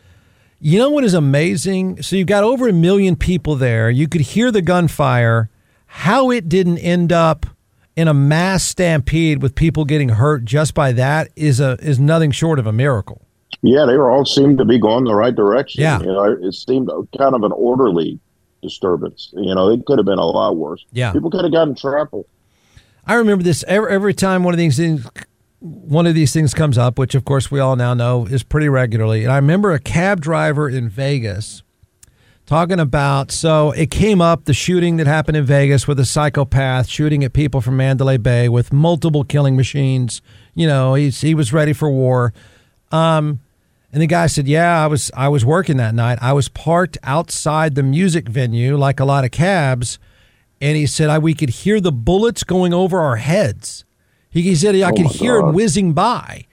you 0.60 0.80
know, 0.80 0.90
what 0.90 1.04
is 1.04 1.14
amazing? 1.14 2.02
So 2.02 2.16
you've 2.16 2.28
got 2.28 2.44
over 2.44 2.68
a 2.68 2.74
million 2.74 3.16
people 3.16 3.56
there. 3.56 3.90
You 3.90 4.08
could 4.08 4.22
hear 4.22 4.52
the 4.52 4.62
gunfire. 4.62 5.50
How 5.88 6.30
it 6.32 6.50
didn't 6.50 6.80
end 6.80 7.14
up 7.14 7.46
in 7.96 8.08
a 8.08 8.14
mass 8.14 8.64
stampede 8.64 9.42
with 9.42 9.56
people 9.56 9.86
getting 9.86 10.10
hurt 10.10 10.46
just 10.46 10.74
by 10.74 10.92
that 10.92 11.30
is 11.36 11.60
a 11.60 11.78
is 11.82 12.00
nothing 12.00 12.32
short 12.32 12.60
of 12.60 12.68
a 12.68 12.74
miracle. 12.74 13.22
Yeah, 13.62 13.86
they 13.86 13.98
were 13.98 14.12
all 14.12 14.26
seemed 14.26 14.58
to 14.58 14.66
be 14.66 14.78
going 14.78 15.06
the 15.06 15.16
right 15.16 15.34
direction. 15.34 15.82
Yeah, 15.82 16.00
you 16.00 16.08
know, 16.08 16.38
it 16.42 16.54
seemed 16.54 16.90
kind 17.18 17.36
of 17.36 17.44
an 17.44 17.52
orderly 17.54 18.20
disturbance. 18.62 19.32
You 19.34 19.56
know, 19.56 19.70
it 19.70 19.86
could 19.86 19.98
have 19.98 20.06
been 20.06 20.20
a 20.20 20.26
lot 20.26 20.58
worse. 20.58 20.86
Yeah, 20.92 21.12
people 21.12 21.32
could 21.32 21.44
have 21.44 21.54
gotten 21.54 21.76
trampled. 21.76 22.26
I 23.08 23.16
remember 23.16 23.44
this 23.44 23.64
every, 23.68 23.92
every 23.92 24.14
time 24.14 24.44
one 24.44 24.54
of 24.54 24.58
these 24.58 24.78
things 24.78 25.08
one 25.60 26.06
of 26.06 26.14
these 26.14 26.32
things 26.32 26.54
comes 26.54 26.78
up, 26.78 27.00
which 27.00 27.16
of 27.16 27.26
course 27.26 27.50
we 27.50 27.60
all 27.60 27.76
now 27.76 27.94
know 27.94 28.26
is 28.26 28.44
pretty 28.44 28.70
regularly. 28.70 29.24
And 29.24 29.32
I 29.32 29.38
remember 29.38 29.72
a 29.72 29.80
cab 29.80 30.22
driver 30.22 30.70
in 30.70 30.90
Vegas 30.90 31.64
talking 32.46 32.80
about 32.80 33.32
so 33.32 33.72
it 33.72 33.90
came 33.90 34.22
up 34.22 34.46
the 34.46 34.54
shooting 34.54 34.98
that 34.98 35.08
happened 35.08 35.38
in 35.38 35.44
Vegas 35.44 35.88
with 35.88 36.00
a 36.00 36.06
psychopath 36.06 36.88
shooting 36.88 37.24
at 37.24 37.34
people 37.34 37.62
from 37.62 37.78
Mandalay 37.78 38.18
Bay 38.18 38.48
with 38.50 38.72
multiple 38.72 39.24
killing 39.24 39.56
machines. 39.56 40.22
You 40.54 40.68
know, 40.68 40.94
he's, 40.94 41.22
he 41.22 41.34
was 41.34 41.52
ready 41.52 41.74
for 41.74 41.90
war. 41.90 42.34
Um, 42.92 43.40
and 43.92 44.02
the 44.02 44.08
guy 44.08 44.28
said, 44.28 44.46
"Yeah, 44.46 44.84
I 44.84 44.88
was 44.88 45.10
I 45.16 45.30
was 45.30 45.46
working 45.46 45.78
that 45.78 45.96
night. 45.96 46.20
I 46.22 46.34
was 46.34 46.50
parked 46.50 46.98
outside 47.04 47.76
the 47.76 47.84
music 47.84 48.28
venue 48.28 48.76
like 48.76 49.00
a 49.00 49.06
lot 49.06 49.24
of 49.24 49.32
cabs." 49.32 50.00
And 50.66 50.76
he 50.76 50.88
said 50.88 51.12
I, 51.12 51.20
we 51.20 51.36
could 51.36 51.52
hear 51.52 51.80
the 51.80 51.92
bullets 51.92 52.44
going 52.44 52.74
over 52.74 53.00
our 53.00 53.18
heads. 53.18 53.86
He, 54.32 54.42
he 54.42 54.56
said 54.56 54.74
I 54.76 54.90
oh 54.90 54.94
could 54.94 55.06
hear 55.06 55.40
God. 55.40 55.50
it 55.50 55.52
whizzing 55.54 55.94
by, 55.94 56.46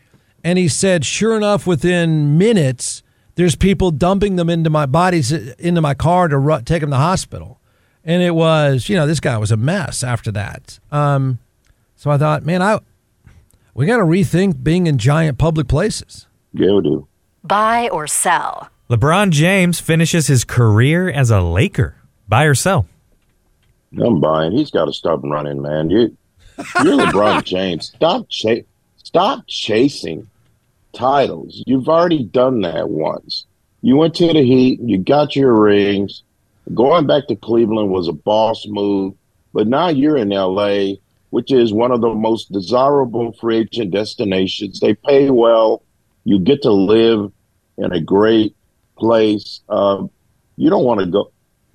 and 0.45 0.59
he 0.59 0.69
said, 0.69 1.07
sure 1.07 1.35
enough, 1.35 1.66
within 1.66 2.37
minutes, 2.37 3.02
there's 3.37 3.57
people 3.57 3.90
dumping 3.90 4.37
them 4.37 4.50
into 4.50 4.69
my 4.69 4.85
bodies 4.85 5.33
into 5.33 5.81
my 5.81 5.95
car 5.95 6.28
to 6.28 6.37
ru- 6.37 6.61
take 6.61 6.83
them 6.83 6.90
to 6.90 6.97
the 6.97 6.99
hospital, 6.99 7.59
and 8.04 8.23
it 8.23 8.35
was 8.35 8.90
you 8.90 8.97
know 8.97 9.07
this 9.07 9.19
guy 9.19 9.38
was 9.38 9.50
a 9.50 9.57
mess 9.57 10.04
after 10.04 10.31
that. 10.33 10.78
Um, 10.90 11.38
so 11.97 12.11
I 12.11 12.19
thought, 12.19 12.45
man, 12.45 12.61
I 12.61 12.81
we 13.73 13.87
got 13.87 13.97
to 13.97 14.04
rethink 14.04 14.62
being 14.62 14.87
in 14.87 14.99
giant 14.99 15.38
public 15.38 15.69
places. 15.69 16.26
Yeah, 16.52 16.73
we 16.73 16.83
do. 16.83 17.09
Buy 17.42 17.88
or 17.88 18.07
sell. 18.07 18.69
LeBron 18.90 19.31
James 19.31 19.81
finishes 19.81 20.26
his 20.26 20.45
career 20.45 21.09
as 21.09 21.31
a 21.31 21.40
Laker. 21.40 21.97
Buy 22.28 22.45
or 22.45 22.54
sell? 22.54 22.87
I'm 24.00 24.20
buying. 24.20 24.52
He's 24.52 24.70
got 24.70 24.87
to 24.87 24.92
stop 24.92 25.20
running, 25.22 25.61
man. 25.61 25.90
You, 25.90 26.16
you're 26.82 26.96
LeBron 26.96 27.44
James. 27.44 27.88
Stop 27.88 28.28
chase. 28.28 28.64
Stop 28.96 29.44
chasing 29.46 30.28
titles. 30.92 31.62
You've 31.66 31.88
already 31.88 32.25
done 32.25 32.62
that 32.62 32.88
once. 32.88 33.46
You 33.82 33.96
went 33.96 34.14
to 34.16 34.28
the 34.28 34.42
Heat, 34.42 34.80
you 34.80 34.99
got 34.99 35.34
your 35.34 35.61
rings. 35.61 36.22
Going 36.72 37.06
back 37.06 37.26
to 37.26 37.37
Cleveland 37.37 37.90
was 37.90 38.08
a 38.08 38.12
boss 38.12 38.64
move, 38.68 39.14
but 39.52 39.66
now 39.66 39.88
you're 39.88 40.16
in 40.16 40.28
LA, 40.30 40.94
which 41.30 41.52
is 41.52 41.72
one 41.72 41.90
of 41.90 42.00
the 42.00 42.14
most 42.14 42.52
desirable 42.52 43.32
free 43.32 43.58
agent 43.58 43.90
destinations. 43.90 44.78
They 44.78 44.94
pay 44.94 45.30
well. 45.30 45.82
You 46.25 46.38
get 46.38 46.62
to 46.62 46.70
live 46.70 47.32
in 47.76 47.92
a 47.92 48.00
great 48.00 48.54
place. 48.96 49.61
Uh, 49.68 50.04
you 50.56 50.70
don't 50.70 50.84
want 50.84 51.00
to 51.00 51.06
go 51.06 51.32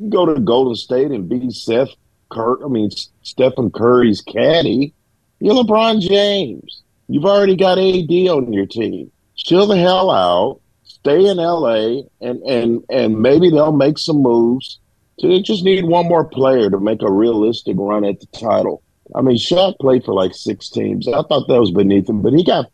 go 0.10 0.26
to 0.26 0.40
Golden 0.40 0.76
State 0.76 1.12
and 1.12 1.28
be 1.28 1.50
Seth 1.52 1.90
Curry. 2.30 2.58
I 2.64 2.68
mean 2.68 2.90
Stephen 3.24 3.72
Curry's 3.72 4.22
caddy. 4.22 4.94
You're 5.40 5.56
LeBron 5.56 6.02
James. 6.02 6.84
You've 7.08 7.26
already 7.26 7.56
got 7.56 7.78
AD 7.78 8.12
on 8.30 8.52
your 8.52 8.66
team. 8.66 9.12
Chill 9.36 9.68
the 9.68 9.78
hell 9.78 10.12
out. 10.12 10.60
Stay 10.84 11.28
in 11.28 11.38
LA, 11.38 12.02
and 12.22 12.42
and 12.44 12.84
and 12.90 13.22
maybe 13.22 13.50
they'll 13.50 13.72
make 13.72 13.98
some 13.98 14.22
moves. 14.22 14.80
So 15.20 15.28
they 15.28 15.42
just 15.42 15.64
need 15.64 15.86
one 15.86 16.08
more 16.08 16.26
player 16.26 16.70
to 16.70 16.80
make 16.80 17.02
a 17.02 17.12
realistic 17.12 17.76
run 17.80 18.04
at 18.06 18.20
the 18.20 18.28
title. 18.28 18.84
I 19.16 19.22
mean, 19.22 19.38
Shaq 19.38 19.78
played 19.80 20.04
for 20.04 20.14
like 20.14 20.34
six 20.34 20.70
teams. 20.70 21.08
I 21.08 21.22
thought 21.24 21.48
that 21.48 21.60
was 21.60 21.72
beneath 21.72 22.10
him, 22.10 22.22
but 22.22 22.34
he 22.34 22.44
got 22.44 22.66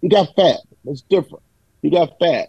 he 0.00 0.08
got 0.08 0.34
fat. 0.34 0.60
It's 0.86 1.02
different. 1.02 1.42
He 1.82 1.90
got 1.90 2.18
fat, 2.18 2.48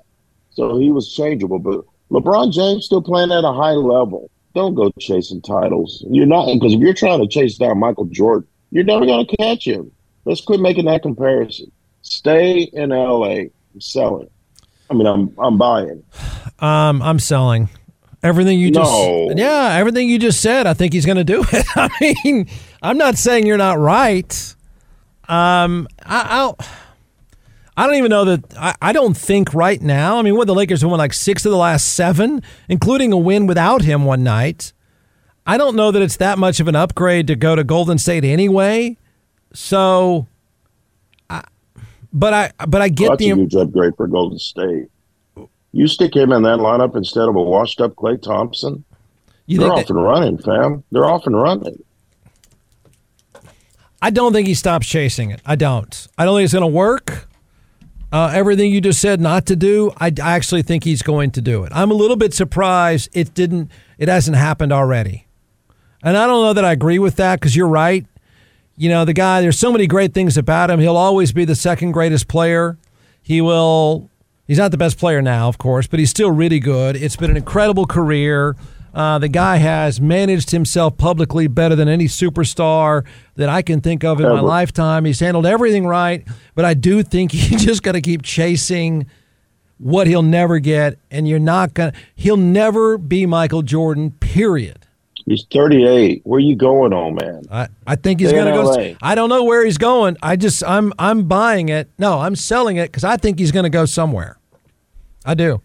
so 0.52 0.78
he 0.78 0.92
was 0.92 1.14
changeable. 1.14 1.60
But 1.60 1.82
LeBron 2.12 2.52
James 2.52 2.86
still 2.86 3.02
playing 3.02 3.32
at 3.32 3.44
a 3.44 3.54
high 3.54 3.72
level. 3.74 4.32
Don't 4.58 4.74
go 4.74 4.92
chasing 5.00 5.40
titles. 5.40 6.04
You're 6.10 6.26
not 6.26 6.52
because 6.52 6.74
if 6.74 6.80
you're 6.80 6.92
trying 6.96 7.20
to 7.20 7.28
chase 7.28 7.60
down 7.60 7.78
Michael 7.78 8.06
Jordan, 8.06 8.48
you're 8.72 8.84
never 8.84 9.06
going 9.06 9.24
to 9.28 9.38
catch 9.38 9.68
him. 9.68 9.92
Let's 10.26 10.42
quit 10.42 10.60
making 10.60 10.86
that 10.86 11.04
comparison. 11.04 11.72
Stay 12.02 12.62
in 12.64 12.90
LA. 12.90 13.34
I'm 13.74 13.80
selling. 13.82 14.32
I 14.90 14.96
mean, 14.96 15.06
I'm 15.06 15.32
I'm 15.38 15.60
buying. 15.60 16.04
Um, 16.58 17.04
I'm 17.04 17.20
selling. 17.20 17.70
Everything 18.24 18.58
you 18.60 18.72
just 18.72 18.92
No. 18.92 19.32
yeah, 19.38 19.76
everything 19.76 20.10
you 20.10 20.18
just 20.18 20.42
said, 20.42 20.66
I 20.66 20.74
think 20.74 20.92
he's 20.92 21.06
going 21.06 21.18
to 21.18 21.24
do 21.24 21.46
it. 21.52 21.66
I 21.76 21.90
mean, 22.02 22.48
I'm 22.82 22.98
not 22.98 23.16
saying 23.16 23.46
you're 23.46 23.58
not 23.58 23.78
right. 23.78 24.56
Um, 25.30 25.88
I, 26.04 26.26
I'll. 26.32 26.58
I 27.78 27.86
don't 27.86 27.96
even 27.96 28.10
know 28.10 28.26
that. 28.26 28.58
I, 28.58 28.74
I 28.82 28.92
don't 28.92 29.16
think 29.16 29.54
right 29.54 29.80
now. 29.80 30.18
I 30.18 30.24
mean, 30.24 30.36
what 30.36 30.48
the 30.48 30.56
Lakers 30.56 30.82
have 30.82 30.90
won 30.90 30.98
like 30.98 31.14
six 31.14 31.46
of 31.46 31.52
the 31.52 31.58
last 31.58 31.94
seven, 31.94 32.42
including 32.68 33.14
a 33.14 33.18
win 33.18 33.46
without 33.46 33.84
him 33.84 34.04
one 34.04 34.24
night. 34.24 34.74
I 35.46 35.58
don't 35.58 35.76
know 35.76 35.92
that 35.92 36.02
it's 36.02 36.18
that 36.18 36.40
much 36.40 36.60
of 36.60 36.68
an 36.68 36.76
upgrade 36.76 37.28
to 37.28 37.36
go 37.36 37.56
to 37.56 37.64
Golden 37.64 38.00
State 38.00 38.26
anyway. 38.26 38.98
So, 39.54 40.28
I, 41.30 41.44
but 42.12 42.34
I 42.34 42.66
but 42.66 42.82
I 42.82 42.90
get 42.90 43.10
That's 43.10 43.20
the 43.20 43.30
a 43.30 43.36
huge 43.36 43.56
upgrade 43.56 43.96
for 43.96 44.08
Golden 44.08 44.40
State. 44.40 44.88
You 45.72 45.88
stick 45.88 46.16
him 46.16 46.32
in 46.32 46.42
that 46.42 46.58
lineup 46.58 46.96
instead 46.96 47.30
of 47.30 47.36
a 47.36 47.42
washed 47.42 47.80
up 47.80 47.94
Klay 47.94 48.20
Thompson. 48.20 48.84
You 49.46 49.60
They're 49.60 49.72
off 49.72 49.90
and 49.90 50.04
running, 50.04 50.38
fam. 50.40 50.84
They're 50.92 51.06
off 51.06 51.28
and 51.28 51.40
running. 51.40 51.84
I 54.02 54.10
don't 54.10 54.34
think 54.34 54.48
he 54.48 54.56
stops 54.56 54.88
chasing 54.88 55.30
it. 55.30 55.42
I 55.46 55.56
don't. 55.56 56.08
I 56.18 56.26
don't 56.26 56.38
think 56.38 56.46
it's 56.46 56.54
going 56.54 56.62
to 56.62 56.68
work. 56.68 57.27
Uh, 58.12 58.32
everything 58.34 58.72
you 58.72 58.80
just 58.80 59.02
said 59.02 59.20
not 59.20 59.46
to 59.46 59.56
do, 59.56 59.92
I, 59.98 60.08
I 60.08 60.36
actually 60.36 60.62
think 60.62 60.86
he's 60.86 61.02
going 61.02 61.32
to 61.32 61.42
do 61.42 61.64
it. 61.64 61.72
I'm 61.76 61.92
a 61.92 61.94
little 61.94 62.16
bit 62.16 62.34
surprised 62.34 63.10
it 63.14 63.34
didn't. 63.34 63.70
It 63.98 64.08
hasn't 64.08 64.38
happened 64.38 64.72
already, 64.72 65.28
and 66.04 66.16
I 66.16 66.26
don't 66.26 66.44
know 66.44 66.54
that 66.54 66.64
I 66.64 66.72
agree 66.72 67.00
with 67.00 67.18
that 67.18 67.40
because 67.40 67.56
you're 67.56 67.68
right. 67.68 68.06
You 68.78 68.90
know, 68.90 69.04
the 69.04 69.14
guy. 69.14 69.42
There's 69.42 69.60
so 69.60 69.72
many 69.72 69.88
great 69.88 70.14
things 70.14 70.38
about 70.38 70.70
him. 70.70 70.80
He'll 70.80 70.96
always 70.96 71.34
be 71.34 71.44
the 71.44 71.56
second 71.56 71.92
greatest 71.92 72.28
player. 72.28 72.78
He 73.22 73.42
will. 73.42 74.10
He's 74.48 74.58
not 74.58 74.72
the 74.72 74.78
best 74.78 74.98
player 74.98 75.22
now, 75.22 75.50
of 75.50 75.58
course, 75.58 75.88
but 75.88 76.00
he's 76.00 76.10
still 76.10 76.32
really 76.32 76.60
good. 76.62 76.96
It's 76.96 77.18
been 77.18 77.30
an 77.30 77.36
incredible 77.36 77.86
career. 77.86 78.56
Uh, 78.98 79.20
the 79.20 79.30
guy 79.30 79.58
has 79.58 80.02
managed 80.02 80.50
himself 80.50 80.98
publicly 80.98 81.46
better 81.46 81.76
than 81.76 81.88
any 81.88 82.06
superstar 82.06 83.06
that 83.36 83.48
I 83.48 83.62
can 83.62 83.80
think 83.80 84.04
of 84.04 84.20
in 84.20 84.28
my 84.28 84.40
lifetime. 84.40 85.06
He's 85.06 85.20
handled 85.20 85.46
everything 85.46 85.86
right, 85.86 86.28
but 86.56 86.66
I 86.66 86.74
do 86.74 87.04
think 87.04 87.32
you 87.52 87.60
just 87.60 87.84
got 87.84 87.92
to 87.92 88.02
keep 88.02 88.24
chasing 88.24 89.06
what 89.78 90.08
he'll 90.08 90.24
never 90.24 90.58
get, 90.58 90.98
and 91.12 91.28
you're 91.28 91.38
not 91.38 91.76
gonna. 91.76 91.94
He'll 92.16 92.38
never 92.38 92.98
be 92.98 93.28
Michael 93.28 93.62
Jordan. 93.62 94.10
Period. 94.20 94.88
He's 95.28 95.46
38. 95.52 96.22
Where 96.24 96.38
are 96.38 96.40
you 96.40 96.56
going 96.56 96.92
old 96.92 97.22
man? 97.22 97.44
I, 97.52 97.68
I 97.86 97.98
think 97.98 98.22
he's 98.22 98.32
going 98.32 98.46
to 98.46 98.52
go. 98.52 98.96
I 99.02 99.14
don't 99.14 99.30
know 99.30 99.44
where 99.44 99.64
he's 99.64 99.78
going. 99.78 100.18
I 100.24 100.38
just 100.38 100.64
I'm 100.64 100.92
I'm 100.98 101.28
buying 101.28 101.70
it. 101.70 101.88
No, 102.00 102.20
I'm 102.20 102.36
selling 102.36 102.78
it 102.78 102.88
because 102.88 103.04
I 103.04 103.18
think 103.18 103.38
he's 103.38 103.52
going 103.52 103.66
to 103.66 103.70
go 103.70 103.86
somewhere. 103.86 104.40
I 105.24 105.36
do. 105.36 105.62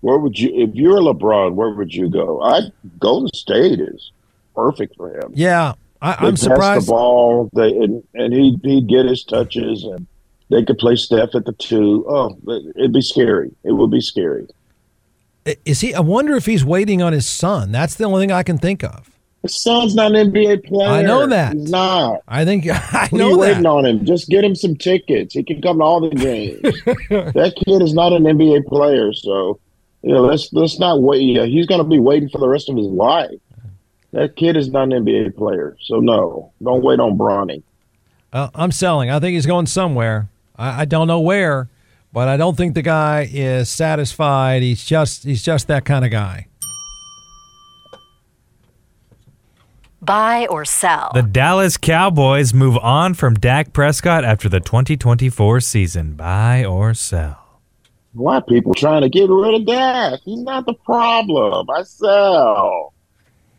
Where 0.00 0.18
would 0.18 0.38
you, 0.38 0.50
if 0.54 0.74
you're 0.74 1.00
LeBron, 1.00 1.54
where 1.54 1.70
would 1.70 1.94
you 1.94 2.08
go? 2.08 2.40
I 2.42 2.60
Golden 3.00 3.28
State 3.34 3.80
is 3.80 4.12
perfect 4.54 4.96
for 4.96 5.14
him. 5.18 5.32
Yeah, 5.34 5.74
I, 6.02 6.12
I'm 6.26 6.32
pass 6.32 6.40
surprised. 6.42 6.86
the 6.86 6.92
ball, 6.92 7.50
they, 7.54 7.68
and, 7.76 8.02
and 8.14 8.32
he 8.32 8.58
he'd 8.62 8.88
get 8.88 9.06
his 9.06 9.24
touches, 9.24 9.84
and 9.84 10.06
they 10.50 10.64
could 10.64 10.78
play 10.78 10.96
Steph 10.96 11.34
at 11.34 11.44
the 11.44 11.52
two. 11.52 12.04
Oh, 12.08 12.36
it'd 12.76 12.92
be 12.92 13.00
scary. 13.00 13.50
It 13.64 13.72
would 13.72 13.90
be 13.90 14.00
scary. 14.00 14.46
Is 15.64 15.80
he? 15.80 15.94
I 15.94 16.00
wonder 16.00 16.34
if 16.36 16.46
he's 16.46 16.64
waiting 16.64 17.02
on 17.02 17.12
his 17.12 17.26
son. 17.26 17.70
That's 17.72 17.94
the 17.94 18.04
only 18.04 18.22
thing 18.22 18.32
I 18.32 18.42
can 18.42 18.58
think 18.58 18.82
of. 18.82 19.10
His 19.42 19.62
son's 19.62 19.94
not 19.94 20.12
an 20.14 20.32
NBA 20.32 20.64
player. 20.66 20.88
I 20.88 21.02
know 21.02 21.26
that. 21.28 21.52
He's 21.54 21.70
not. 21.70 22.20
I 22.26 22.44
think 22.44 22.66
I 22.68 23.08
What 23.10 23.12
are 23.12 23.16
know 23.16 23.28
you 23.30 23.34
that. 23.36 23.40
waiting 23.40 23.66
on 23.66 23.86
him? 23.86 24.04
Just 24.04 24.28
get 24.28 24.42
him 24.44 24.56
some 24.56 24.74
tickets. 24.76 25.34
He 25.34 25.44
can 25.44 25.62
come 25.62 25.78
to 25.78 25.84
all 25.84 26.00
the 26.00 26.10
games. 26.10 26.60
that 27.32 27.54
kid 27.64 27.80
is 27.82 27.94
not 27.94 28.12
an 28.12 28.24
NBA 28.24 28.66
player, 28.66 29.12
so 29.12 29.60
you 30.06 30.12
know 30.14 30.22
let's 30.22 30.52
let's 30.52 30.78
not 30.78 31.02
wait. 31.02 31.22
Yeah, 31.22 31.46
he's 31.46 31.66
going 31.66 31.82
to 31.82 31.88
be 31.88 31.98
waiting 31.98 32.28
for 32.28 32.38
the 32.38 32.46
rest 32.46 32.68
of 32.68 32.76
his 32.76 32.86
life. 32.86 33.40
That 34.12 34.36
kid 34.36 34.56
is 34.56 34.70
not 34.70 34.84
an 34.84 35.04
NBA 35.04 35.36
player, 35.36 35.76
so 35.82 35.96
no, 35.98 36.52
don't 36.62 36.84
wait 36.84 37.00
on 37.00 37.18
Bronny. 37.18 37.64
Uh, 38.32 38.48
I'm 38.54 38.70
selling. 38.70 39.10
I 39.10 39.18
think 39.18 39.34
he's 39.34 39.46
going 39.46 39.66
somewhere. 39.66 40.28
I, 40.54 40.82
I 40.82 40.84
don't 40.84 41.08
know 41.08 41.18
where, 41.18 41.68
but 42.12 42.28
I 42.28 42.36
don't 42.36 42.56
think 42.56 42.74
the 42.74 42.82
guy 42.82 43.28
is 43.28 43.68
satisfied. 43.68 44.62
He's 44.62 44.84
just 44.84 45.24
he's 45.24 45.42
just 45.42 45.66
that 45.66 45.84
kind 45.84 46.04
of 46.04 46.12
guy. 46.12 46.46
Buy 50.00 50.46
or 50.46 50.64
sell. 50.64 51.10
The 51.14 51.22
Dallas 51.22 51.76
Cowboys 51.76 52.54
move 52.54 52.78
on 52.78 53.14
from 53.14 53.34
Dak 53.34 53.72
Prescott 53.72 54.24
after 54.24 54.48
the 54.48 54.60
2024 54.60 55.60
season. 55.62 56.14
Buy 56.14 56.64
or 56.64 56.94
sell. 56.94 57.45
Of 58.18 58.46
people 58.46 58.74
trying 58.74 59.02
to 59.02 59.08
get 59.08 59.28
rid 59.28 59.54
of 59.54 59.66
Dak. 59.66 60.20
He's 60.24 60.42
not 60.42 60.66
the 60.66 60.74
problem. 60.74 61.68
I 61.70 61.82
sell. 61.82 62.94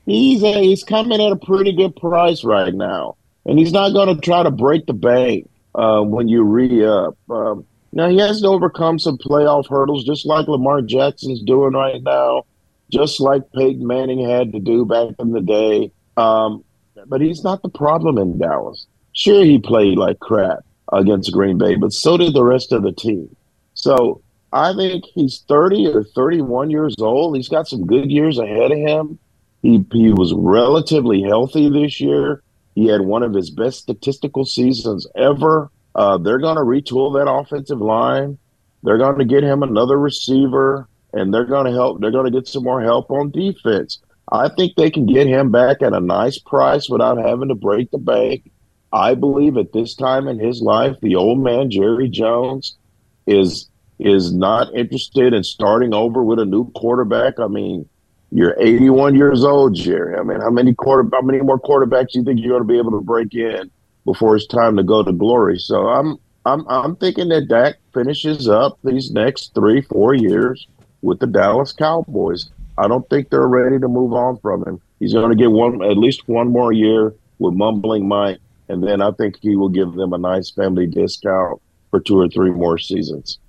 He's 0.05 0.41
a, 0.41 0.61
he's 0.63 0.83
coming 0.83 1.21
at 1.21 1.31
a 1.31 1.35
pretty 1.35 1.73
good 1.73 1.95
price 1.95 2.43
right 2.43 2.73
now, 2.73 3.17
and 3.45 3.59
he's 3.59 3.73
not 3.73 3.91
going 3.91 4.13
to 4.13 4.21
try 4.21 4.41
to 4.43 4.51
break 4.51 4.85
the 4.85 4.93
bank 4.93 5.49
uh, 5.75 6.01
when 6.01 6.27
you 6.27 6.43
re 6.43 6.85
up. 6.85 7.17
Um, 7.29 7.65
now 7.91 8.09
he 8.09 8.17
has 8.17 8.41
to 8.41 8.47
overcome 8.47 8.99
some 8.99 9.17
playoff 9.17 9.67
hurdles, 9.69 10.05
just 10.05 10.25
like 10.25 10.47
Lamar 10.47 10.81
Jackson's 10.81 11.41
doing 11.43 11.73
right 11.73 12.01
now, 12.01 12.45
just 12.91 13.19
like 13.19 13.43
Peyton 13.53 13.85
Manning 13.85 14.27
had 14.27 14.53
to 14.53 14.59
do 14.59 14.85
back 14.85 15.15
in 15.19 15.31
the 15.31 15.41
day. 15.41 15.91
Um, 16.15 16.63
but 17.05 17.21
he's 17.21 17.43
not 17.43 17.61
the 17.61 17.69
problem 17.69 18.17
in 18.17 18.39
Dallas. 18.39 18.87
Sure, 19.13 19.43
he 19.43 19.59
played 19.59 19.97
like 19.97 20.19
crap 20.19 20.59
against 20.91 21.31
Green 21.31 21.57
Bay, 21.57 21.75
but 21.75 21.91
so 21.91 22.17
did 22.17 22.33
the 22.33 22.43
rest 22.43 22.71
of 22.71 22.83
the 22.83 22.91
team. 22.91 23.35
So 23.73 24.21
I 24.54 24.74
think 24.74 25.06
he's 25.13 25.44
30 25.48 25.88
or 25.88 26.04
31 26.04 26.70
years 26.72 26.96
old. 27.00 27.36
He's 27.36 27.50
got 27.50 27.68
some 27.68 27.86
good 27.86 28.10
years 28.10 28.38
ahead 28.38 28.72
of 28.72 28.77
him. 28.77 29.20
He, 29.62 29.86
he 29.92 30.12
was 30.12 30.34
relatively 30.34 31.22
healthy 31.22 31.70
this 31.70 32.00
year. 32.00 32.44
He 32.75 32.88
had 32.88 33.01
one 33.01 33.24
of 33.24 33.34
his 33.34 33.50
best 33.50 33.80
statistical 33.80 34.46
seasons 34.46 35.08
ever. 35.16 35.72
Uh, 35.96 36.18
they're 36.18 36.39
going 36.39 36.58
to 36.58 36.62
retool 36.62 37.13
that 37.18 37.30
offensive 37.30 37.82
line. 37.82 38.38
They're 38.84 39.00
going 39.00 39.18
to 39.18 39.25
get 39.25 39.44
him 39.44 39.63
another 39.63 39.98
receiver, 39.98 40.88
and 41.12 41.34
they're 41.34 41.46
going 41.46 41.66
to 41.66 41.72
help. 41.72 42.00
They're 42.00 42.12
going 42.12 42.32
to 42.32 42.39
get 42.39 42.48
some 42.48 42.63
more 42.63 42.82
help 42.82 43.10
on 43.10 43.32
defense. 43.32 44.00
I 44.32 44.50
think 44.50 44.75
they 44.75 44.92
can 44.92 45.06
get 45.06 45.27
him 45.27 45.51
back 45.51 45.82
at 45.82 45.94
a 45.94 46.00
nice 46.00 46.38
price 46.38 46.89
without 46.89 47.18
having 47.18 47.50
to 47.50 47.56
break 47.56 47.92
the 47.92 47.98
bank. 47.98 48.51
I 48.92 49.16
believe 49.16 49.58
at 49.58 49.74
this 49.74 49.96
time 49.96 50.27
in 50.27 50.39
his 50.39 50.62
life, 50.62 50.96
the 51.01 51.16
old 51.16 51.39
man 51.39 51.72
Jerry 51.72 52.10
Jones 52.10 52.77
is 53.25 53.70
is 54.00 54.34
not 54.34 54.74
interested 54.75 55.34
in 55.34 55.44
starting 55.44 55.94
over 55.94 56.24
with 56.24 56.39
a 56.39 56.46
new 56.46 56.70
quarterback. 56.72 57.39
I 57.39 57.48
mean, 57.48 57.88
you're 58.32 58.56
81 58.60 59.16
years 59.16 59.44
old, 59.44 59.75
Jerry. 59.75 60.18
I 60.18 60.24
mean, 60.24 60.39
how 60.42 60.50
many 60.50 60.74
quarter 60.74 61.08
how 61.13 61.22
many 61.22 61.39
more 61.39 61.60
quarterbacks 61.60 62.12
do 62.12 62.20
you 62.20 62.25
think 62.25 62.39
you're 62.39 62.60
going 62.60 62.68
to 62.68 62.68
be 62.68 62.77
able 62.77 62.92
to 62.92 63.01
break 63.01 63.34
in 63.34 63.72
before 64.06 64.36
it's 64.36 64.48
time 64.48 64.75
to 64.77 64.84
go 64.84 65.04
to 65.04 65.12
glory? 65.12 65.60
So 65.60 65.88
I'm 65.88 66.18
I'm 66.46 66.68
I'm 66.68 66.96
thinking 66.98 67.30
that 67.30 67.48
Dak 67.48 67.75
finishes 67.94 68.48
up 68.48 68.77
these 68.84 69.12
next 69.12 69.54
three 69.56 69.82
four 69.82 70.13
years 70.13 70.68
with 71.01 71.20
the 71.20 71.27
Dallas 71.27 71.72
Cowboys. 71.72 72.50
I 72.77 72.88
don't 72.88 73.10
think 73.10 73.30
they're 73.30 73.48
ready 73.48 73.80
to 73.80 73.88
move 73.88 74.13
on 74.13 74.38
from 74.39 74.63
him. 74.68 74.82
He's 75.00 75.13
going 75.13 75.30
to 75.30 75.36
get 75.36 75.51
one 75.51 75.84
at 75.84 75.98
least 75.98 76.27
one 76.27 76.50
more 76.50 76.72
year 76.72 77.13
with 77.39 77.54
mumbling 77.54 78.08
Mike, 78.08 78.39
and 78.68 78.84
then 78.84 79.01
I 79.01 79.12
think 79.12 79.38
he 79.42 79.56
will 79.56 79.70
give 79.70 79.94
them 79.94 80.13
a 80.13 80.18
nice 80.18 80.51
family 80.51 80.86
discount 80.86 81.62
for 81.92 82.00
two 82.00 82.20
or 82.20 82.27
three 82.27 82.51
more 82.51 82.77
seasons. 82.77 83.39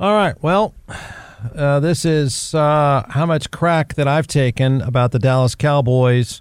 All 0.00 0.14
right. 0.14 0.40
Well, 0.40 0.74
uh, 1.56 1.80
this 1.80 2.04
is 2.04 2.54
uh, 2.54 3.04
how 3.08 3.26
much 3.26 3.50
crack 3.50 3.94
that 3.94 4.06
I've 4.06 4.28
taken 4.28 4.80
about 4.80 5.10
the 5.10 5.18
Dallas 5.18 5.56
Cowboys. 5.56 6.40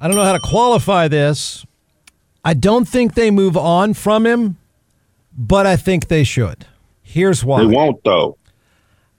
I 0.00 0.08
don't 0.08 0.16
know 0.16 0.24
how 0.24 0.32
to 0.32 0.40
qualify 0.40 1.06
this. 1.06 1.64
I 2.44 2.54
don't 2.54 2.86
think 2.86 3.14
they 3.14 3.30
move 3.30 3.56
on 3.56 3.94
from 3.94 4.26
him, 4.26 4.56
but 5.36 5.64
I 5.64 5.76
think 5.76 6.08
they 6.08 6.24
should. 6.24 6.66
Here's 7.02 7.44
why. 7.44 7.60
They 7.60 7.66
won't, 7.66 8.02
though. 8.02 8.36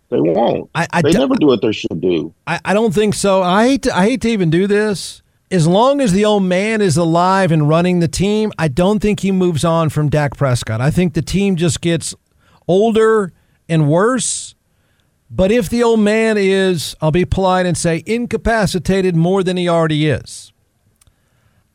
They 0.09 0.19
won't. 0.19 0.69
I, 0.75 0.87
I 0.91 1.01
they 1.01 1.11
never 1.13 1.35
do 1.35 1.47
what 1.47 1.61
they 1.61 1.71
should 1.71 2.01
do. 2.01 2.33
I, 2.45 2.59
I 2.65 2.73
don't 2.73 2.93
think 2.93 3.13
so. 3.13 3.43
I 3.43 3.67
hate 3.67 3.83
to, 3.83 3.95
I 3.97 4.03
hate 4.03 4.21
to 4.21 4.29
even 4.29 4.49
do 4.49 4.67
this. 4.67 5.21
As 5.49 5.65
long 5.65 6.01
as 6.01 6.11
the 6.11 6.25
old 6.25 6.43
man 6.43 6.81
is 6.81 6.97
alive 6.97 7.53
and 7.53 7.69
running 7.69 8.01
the 8.01 8.09
team, 8.09 8.51
I 8.59 8.67
don't 8.67 8.99
think 8.99 9.21
he 9.21 9.31
moves 9.31 9.63
on 9.63 9.89
from 9.89 10.09
Dak 10.09 10.35
Prescott. 10.35 10.81
I 10.81 10.91
think 10.91 11.13
the 11.13 11.21
team 11.21 11.55
just 11.55 11.79
gets 11.79 12.13
older 12.67 13.31
and 13.69 13.89
worse. 13.89 14.55
But 15.29 15.51
if 15.51 15.69
the 15.69 15.83
old 15.83 15.99
man 15.99 16.37
is, 16.37 16.95
I'll 17.01 17.11
be 17.11 17.25
polite 17.25 17.65
and 17.65 17.77
say, 17.77 18.03
incapacitated 18.05 19.15
more 19.15 19.43
than 19.43 19.57
he 19.57 19.67
already 19.67 20.07
is, 20.07 20.53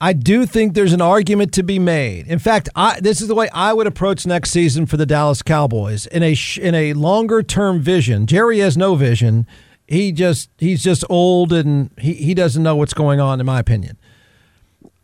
I 0.00 0.14
do 0.14 0.46
think 0.46 0.74
there's 0.74 0.92
an 0.92 1.00
argument 1.00 1.52
to 1.54 1.62
be 1.62 1.78
made. 1.78 2.26
In 2.26 2.40
fact, 2.40 2.68
I, 2.74 2.98
this 2.98 3.20
is 3.20 3.28
the 3.28 3.36
way 3.36 3.48
I 3.52 3.72
would 3.72 3.86
approach 3.86 4.26
next 4.26 4.50
season 4.50 4.84
for 4.84 4.96
the 4.96 5.06
Dallas 5.06 5.42
Cowboys 5.42 6.06
in 6.06 6.24
a 6.24 6.36
in 6.60 6.74
a 6.74 6.92
longer 6.94 7.40
term 7.40 7.80
vision. 7.80 8.26
Jerry 8.26 8.58
has 8.58 8.76
no 8.76 8.96
vision. 8.96 9.46
He 9.86 10.10
just 10.10 10.50
he's 10.58 10.82
just 10.82 11.04
old 11.08 11.52
and 11.52 11.90
he, 11.98 12.14
he 12.14 12.34
doesn't 12.34 12.64
know 12.64 12.74
what's 12.74 12.94
going 12.94 13.20
on. 13.20 13.38
In 13.38 13.46
my 13.46 13.60
opinion, 13.60 13.96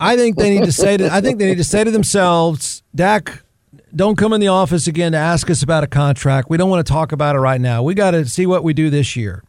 I 0.01 0.17
think 0.17 0.37
they 0.37 0.51
need 0.51 0.65
to 0.65 0.73
say 0.73 0.97
to 0.97 1.13
I 1.13 1.21
think 1.21 1.39
they 1.39 1.47
need 1.47 1.59
to 1.59 1.65
say 1.65 1.85
to 1.85 1.93
themselves, 1.93 2.83
Dak, 2.93 3.45
don't 3.95 4.17
come 4.17 4.33
in 4.33 4.41
the 4.41 4.49
office 4.49 4.87
again 4.87 5.13
to 5.13 5.19
ask 5.19 5.51
us 5.51 5.63
about 5.63 5.85
a 5.85 5.87
contract. 5.87 6.51
We 6.51 6.57
don't 6.57 6.71
want 6.71 6.87
to 6.87 6.93
talk 6.93 7.13
about 7.13 7.37
it 7.37 7.41
right 7.41 7.61
now. 7.61 7.83
We 7.83 7.95
got 7.95 8.13
to 8.13 8.27
see 8.27 8.47
what 8.47 8.63
we 8.63 8.73
do 8.75 8.91
this 8.91 9.17
year. 9.17 9.43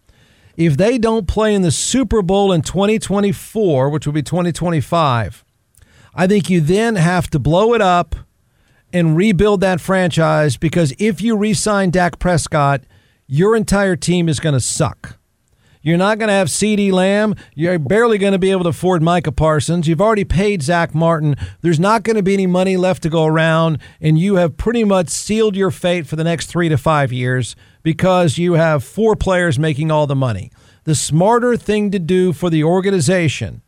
If 0.55 0.77
they 0.77 0.97
don't 0.97 1.27
play 1.27 1.53
in 1.53 1.61
the 1.61 1.71
Super 1.71 2.21
Bowl 2.21 2.51
in 2.51 2.61
2024, 2.61 3.89
which 3.89 4.05
will 4.05 4.13
be 4.13 4.23
2025, 4.23 5.45
I 6.15 6.27
think 6.27 6.49
you 6.49 6.61
then 6.61 6.95
have 6.95 7.29
to 7.29 7.39
blow 7.39 7.73
it 7.73 7.81
up 7.81 8.15
and 8.91 9.15
rebuild 9.15 9.61
that 9.61 9.79
franchise 9.79 10.57
because 10.57 10.93
if 10.97 11.21
you 11.21 11.37
re 11.37 11.53
sign 11.53 11.91
Dak 11.91 12.19
Prescott, 12.19 12.81
your 13.27 13.55
entire 13.55 13.95
team 13.95 14.27
is 14.27 14.39
going 14.39 14.53
to 14.53 14.59
suck. 14.59 15.18
You're 15.81 15.97
not 15.97 16.19
going 16.19 16.27
to 16.27 16.33
have 16.33 16.49
CeeDee 16.49 16.91
Lamb. 16.91 17.35
You're 17.55 17.79
barely 17.79 18.17
going 18.17 18.33
to 18.33 18.39
be 18.39 18.51
able 18.51 18.63
to 18.63 18.69
afford 18.69 19.01
Micah 19.01 19.31
Parsons. 19.31 19.87
You've 19.87 20.01
already 20.01 20.25
paid 20.25 20.61
Zach 20.61 20.93
Martin. 20.93 21.37
There's 21.61 21.79
not 21.79 22.03
going 22.03 22.17
to 22.17 22.23
be 22.23 22.33
any 22.33 22.47
money 22.47 22.75
left 22.75 23.01
to 23.03 23.09
go 23.09 23.25
around, 23.25 23.79
and 24.01 24.19
you 24.19 24.35
have 24.35 24.57
pretty 24.57 24.83
much 24.83 25.07
sealed 25.07 25.55
your 25.55 25.71
fate 25.71 26.05
for 26.05 26.17
the 26.17 26.23
next 26.25 26.47
three 26.47 26.67
to 26.67 26.77
five 26.77 27.13
years 27.13 27.55
because 27.81 28.37
you 28.37 28.53
have 28.53 28.83
four 28.83 29.15
players 29.15 29.57
making 29.57 29.89
all 29.89 30.05
the 30.05 30.17
money. 30.17 30.51
The 30.83 30.95
smarter 30.95 31.55
thing 31.55 31.91
to 31.91 31.99
do 31.99 32.33
for 32.33 32.49
the 32.49 32.65
organization 32.65 33.61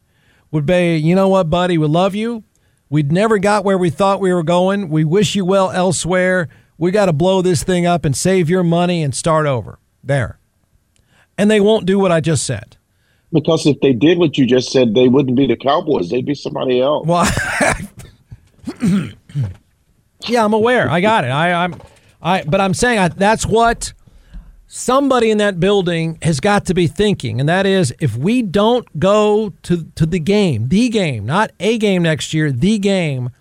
would 0.51 0.65
be, 0.65 0.97
you 0.97 1.15
know 1.15 1.29
what, 1.29 1.49
buddy, 1.49 1.77
we 1.77 1.87
love 1.87 2.13
you. 2.13 2.43
We'd 2.89 3.13
never 3.13 3.37
got 3.37 3.63
where 3.63 3.77
we 3.77 3.89
thought 3.89 4.19
we 4.19 4.33
were 4.33 4.43
going. 4.43 4.89
We 4.89 5.05
wish 5.05 5.33
you 5.33 5.45
well 5.45 5.71
elsewhere. 5.71 6.49
We 6.77 6.91
got 6.91 7.05
to 7.05 7.13
blow 7.13 7.41
this 7.41 7.63
thing 7.63 7.85
up 7.85 8.03
and 8.03 8.17
save 8.17 8.49
your 8.49 8.63
money 8.63 9.01
and 9.01 9.15
start 9.15 9.45
over. 9.45 9.79
There 10.03 10.40
and 11.41 11.49
they 11.49 11.59
won't 11.59 11.87
do 11.87 11.97
what 11.97 12.11
I 12.11 12.19
just 12.19 12.45
said. 12.45 12.77
Because 13.33 13.65
if 13.65 13.79
they 13.79 13.93
did 13.93 14.19
what 14.19 14.37
you 14.37 14.45
just 14.45 14.71
said, 14.71 14.93
they 14.93 15.07
wouldn't 15.07 15.35
be 15.35 15.47
the 15.47 15.55
Cowboys. 15.55 16.11
They'd 16.11 16.25
be 16.25 16.35
somebody 16.35 16.79
else. 16.79 17.07
Well, 17.07 17.25
yeah, 20.27 20.45
I'm 20.45 20.53
aware. 20.53 20.87
I 20.87 21.01
got 21.01 21.23
it. 21.23 21.29
I, 21.29 21.63
I'm, 21.63 21.81
I, 22.21 22.43
but 22.43 22.61
I'm 22.61 22.75
saying 22.75 22.99
I, 22.99 23.07
that's 23.07 23.47
what 23.47 23.93
somebody 24.67 25.31
in 25.31 25.39
that 25.39 25.59
building 25.59 26.19
has 26.21 26.39
got 26.39 26.65
to 26.65 26.75
be 26.75 26.85
thinking, 26.85 27.39
and 27.39 27.49
that 27.49 27.65
is 27.65 27.91
if 27.99 28.15
we 28.15 28.43
don't 28.43 28.99
go 28.99 29.51
to 29.63 29.85
to 29.95 30.05
the 30.05 30.19
game, 30.19 30.67
the 30.67 30.89
game, 30.89 31.25
not 31.25 31.51
a 31.59 31.79
game 31.79 32.03
next 32.03 32.35
year, 32.35 32.51
the 32.51 32.77
game, 32.77 33.31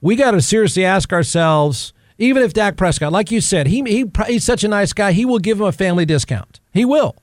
we 0.00 0.16
got 0.16 0.32
to 0.32 0.42
seriously 0.42 0.84
ask 0.84 1.12
ourselves. 1.12 1.92
Even 2.20 2.42
if 2.42 2.52
Dak 2.52 2.76
Prescott, 2.76 3.12
like 3.12 3.30
you 3.30 3.40
said, 3.40 3.68
he, 3.68 3.80
he 3.82 4.04
he's 4.26 4.42
such 4.42 4.64
a 4.64 4.68
nice 4.68 4.92
guy, 4.92 5.12
he 5.12 5.24
will 5.24 5.38
give 5.38 5.60
him 5.60 5.66
a 5.66 5.70
family 5.70 6.04
discount. 6.04 6.58
He 6.72 6.84
will. 6.84 7.14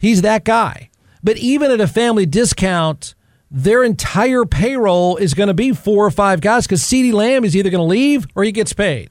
He's 0.00 0.22
that 0.22 0.44
guy. 0.44 0.90
But 1.22 1.36
even 1.36 1.70
at 1.70 1.80
a 1.80 1.86
family 1.86 2.26
discount, 2.26 3.14
their 3.50 3.84
entire 3.84 4.44
payroll 4.44 5.16
is 5.16 5.34
going 5.34 5.48
to 5.48 5.54
be 5.54 5.72
four 5.72 6.06
or 6.06 6.10
five 6.10 6.40
guys 6.40 6.66
because 6.66 6.82
CeeDee 6.82 7.12
Lamb 7.12 7.44
is 7.44 7.54
either 7.54 7.70
going 7.70 7.80
to 7.80 7.84
leave 7.84 8.26
or 8.34 8.42
he 8.42 8.50
gets 8.50 8.72
paid. 8.72 9.10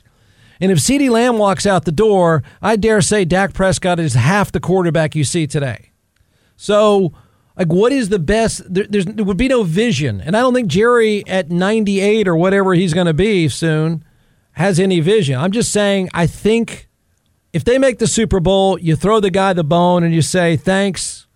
And 0.60 0.72
if 0.72 0.80
CeeDee 0.80 1.10
Lamb 1.10 1.38
walks 1.38 1.66
out 1.66 1.86
the 1.86 1.92
door, 1.92 2.44
I 2.62 2.76
dare 2.76 3.02
say 3.02 3.24
Dak 3.24 3.54
Prescott 3.54 4.00
is 4.00 4.16
half 4.16 4.52
the 4.52 4.60
quarterback 4.60 5.16
you 5.16 5.24
see 5.24 5.46
today. 5.46 5.92
So, 6.58 7.14
like, 7.56 7.68
what 7.68 7.92
is 7.92 8.10
the 8.10 8.20
best? 8.20 8.62
There, 8.74 8.86
there 8.86 9.24
would 9.24 9.38
be 9.38 9.48
no 9.48 9.64
vision. 9.64 10.20
And 10.22 10.36
I 10.36 10.42
don't 10.42 10.54
think 10.54 10.68
Jerry 10.68 11.26
at 11.28 11.50
98 11.52 12.28
or 12.28 12.36
whatever 12.36 12.74
he's 12.74 12.94
going 12.94 13.08
to 13.08 13.14
be 13.14 13.48
soon 13.48 14.04
has 14.54 14.80
any 14.80 15.00
vision. 15.00 15.40
I'm 15.40 15.52
just 15.52 15.72
saying, 15.72 16.10
I 16.14 16.28
think 16.28 16.89
if 17.54 17.64
they 17.64 17.78
make 17.78 18.00
the 18.00 18.08
Super 18.08 18.40
Bowl, 18.40 18.80
you 18.80 18.96
throw 18.96 19.20
the 19.20 19.32
guy 19.32 19.54
the 19.54 19.64
bone 19.64 20.04
and 20.04 20.14
you 20.14 20.22
say, 20.22 20.58
thanks. 20.58 21.28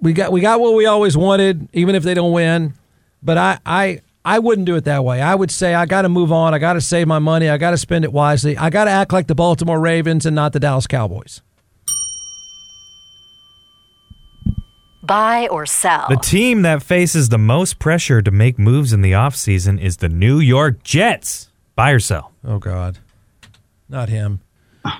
We 0.00 0.12
got 0.12 0.30
we 0.30 0.40
got 0.40 0.60
what 0.60 0.74
we 0.74 0.86
always 0.86 1.16
wanted, 1.16 1.68
even 1.72 1.94
if 1.94 2.04
they 2.04 2.14
don't 2.14 2.32
win. 2.32 2.74
But 3.22 3.36
I 3.36 3.58
I 3.66 4.00
I 4.24 4.38
wouldn't 4.38 4.66
do 4.66 4.76
it 4.76 4.84
that 4.84 5.04
way. 5.04 5.20
I 5.20 5.34
would 5.34 5.50
say 5.50 5.74
I 5.74 5.86
got 5.86 6.02
to 6.02 6.08
move 6.08 6.30
on. 6.30 6.54
I 6.54 6.58
got 6.58 6.74
to 6.74 6.80
save 6.80 7.08
my 7.08 7.18
money. 7.18 7.48
I 7.48 7.56
got 7.56 7.72
to 7.72 7.76
spend 7.76 8.04
it 8.04 8.12
wisely. 8.12 8.56
I 8.56 8.70
got 8.70 8.84
to 8.84 8.90
act 8.90 9.12
like 9.12 9.26
the 9.26 9.34
Baltimore 9.34 9.80
Ravens 9.80 10.24
and 10.24 10.36
not 10.36 10.52
the 10.52 10.60
Dallas 10.60 10.86
Cowboys. 10.86 11.42
Buy 15.02 15.48
or 15.48 15.64
sell. 15.64 16.06
The 16.10 16.16
team 16.16 16.62
that 16.62 16.82
faces 16.82 17.30
the 17.30 17.38
most 17.38 17.78
pressure 17.78 18.20
to 18.20 18.30
make 18.30 18.58
moves 18.58 18.92
in 18.92 19.00
the 19.00 19.12
offseason 19.12 19.80
is 19.80 19.96
the 19.96 20.08
New 20.08 20.38
York 20.38 20.82
Jets. 20.82 21.50
Buy 21.74 21.92
or 21.92 21.98
sell? 21.98 22.32
Oh 22.44 22.58
God, 22.58 22.98
not 23.88 24.10
him. 24.10 24.40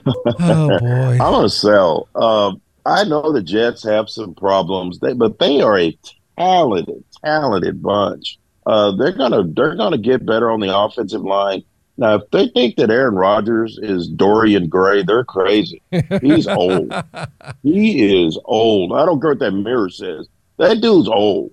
Oh 0.07 0.79
boy, 0.79 1.13
I'm 1.13 1.19
gonna 1.19 1.49
sell. 1.49 2.09
Uh, 2.15 2.53
I 2.87 3.05
know 3.05 3.33
the 3.33 3.43
Jets 3.43 3.83
have 3.85 4.09
some 4.09 4.35
problems, 4.35 4.99
they, 5.01 5.13
but 5.13 5.39
they 5.39 5.61
are 5.61 5.79
a 5.79 5.97
talented, 6.39 7.05
talented 7.25 7.83
bunch. 7.83 8.39
Uh, 8.67 8.93
they're 8.93 9.13
gonna 9.13 9.45
they're 9.45 9.77
gonna 9.77 9.99
get 9.99 10.27
better 10.27 10.51
on 10.51 10.61
the 10.61 10.77
offensive 10.77 11.23
line. 11.23 11.63
Now, 11.97 12.15
if 12.15 12.31
they 12.31 12.49
think 12.49 12.77
that 12.77 12.91
Aaron 12.91 13.17
Rodgers 13.17 13.77
is 13.83 14.09
Dorian 14.09 14.69
Gray, 14.69 15.03
they're 15.03 15.25
crazy. 15.25 15.83
He's 16.23 16.47
old. 16.47 16.95
he 17.65 18.25
is 18.25 18.39
old. 18.45 18.93
I 18.93 19.05
don't 19.05 19.21
care 19.21 19.31
what 19.31 19.41
that 19.41 19.51
mirror 19.51 19.91
says. 19.91 20.29
That 20.59 20.81
dude's 20.81 21.09
old, 21.09 21.51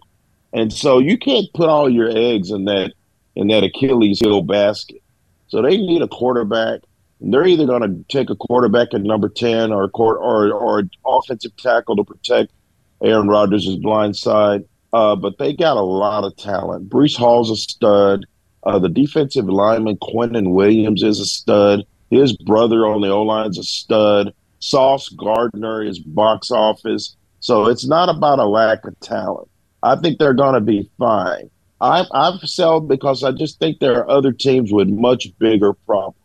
and 0.53 0.71
so 0.71 0.99
you 0.99 1.17
can't 1.17 1.47
put 1.53 1.69
all 1.69 1.89
your 1.89 2.09
eggs 2.09 2.51
in 2.51 2.65
that 2.65 2.93
in 3.35 3.47
that 3.47 3.63
Achilles 3.63 4.19
heel 4.19 4.41
basket. 4.41 5.01
So 5.47 5.61
they 5.61 5.77
need 5.77 6.01
a 6.01 6.07
quarterback. 6.07 6.81
They're 7.21 7.45
either 7.45 7.65
going 7.65 7.81
to 7.81 8.05
take 8.09 8.29
a 8.29 8.35
quarterback 8.35 8.93
at 8.93 9.01
number 9.01 9.29
ten 9.29 9.71
or 9.71 9.89
or 9.93 10.51
or 10.51 10.79
an 10.79 10.91
offensive 11.05 11.55
tackle 11.57 11.95
to 11.95 12.03
protect 12.03 12.51
Aaron 13.01 13.27
Rodgers' 13.27 13.75
blind 13.77 14.15
side. 14.15 14.65
Uh, 14.93 15.15
but 15.15 15.37
they 15.37 15.53
got 15.53 15.77
a 15.77 15.81
lot 15.81 16.23
of 16.23 16.35
talent. 16.37 16.89
Breece 16.89 17.17
Hall's 17.17 17.51
a 17.51 17.55
stud. 17.55 18.25
Uh, 18.63 18.79
the 18.79 18.89
defensive 18.89 19.45
lineman 19.45 19.97
Quinnen 19.97 20.51
Williams 20.51 21.03
is 21.03 21.19
a 21.19 21.25
stud. 21.25 21.85
His 22.09 22.35
brother 22.37 22.87
on 22.87 23.01
the 23.01 23.09
O 23.09 23.23
line's 23.23 23.57
is 23.57 23.65
a 23.65 23.69
stud. 23.69 24.33
Sauce 24.59 25.09
Gardner 25.09 25.83
is 25.83 25.99
box 25.99 26.49
office. 26.49 27.15
So 27.39 27.67
it's 27.67 27.85
not 27.85 28.09
about 28.09 28.39
a 28.39 28.45
lack 28.45 28.85
of 28.85 28.99
talent. 29.01 29.49
I 29.83 29.95
think 29.97 30.17
they're 30.17 30.33
going 30.33 30.55
to 30.55 30.61
be 30.61 30.89
fine. 30.97 31.49
I've, 31.81 32.07
I've 32.11 32.39
sold 32.41 32.87
because 32.87 33.23
I 33.23 33.31
just 33.31 33.59
think 33.59 33.79
there 33.79 33.99
are 33.99 34.09
other 34.09 34.31
teams 34.31 34.71
with 34.71 34.87
much 34.87 35.27
bigger 35.37 35.73
problems. 35.73 36.17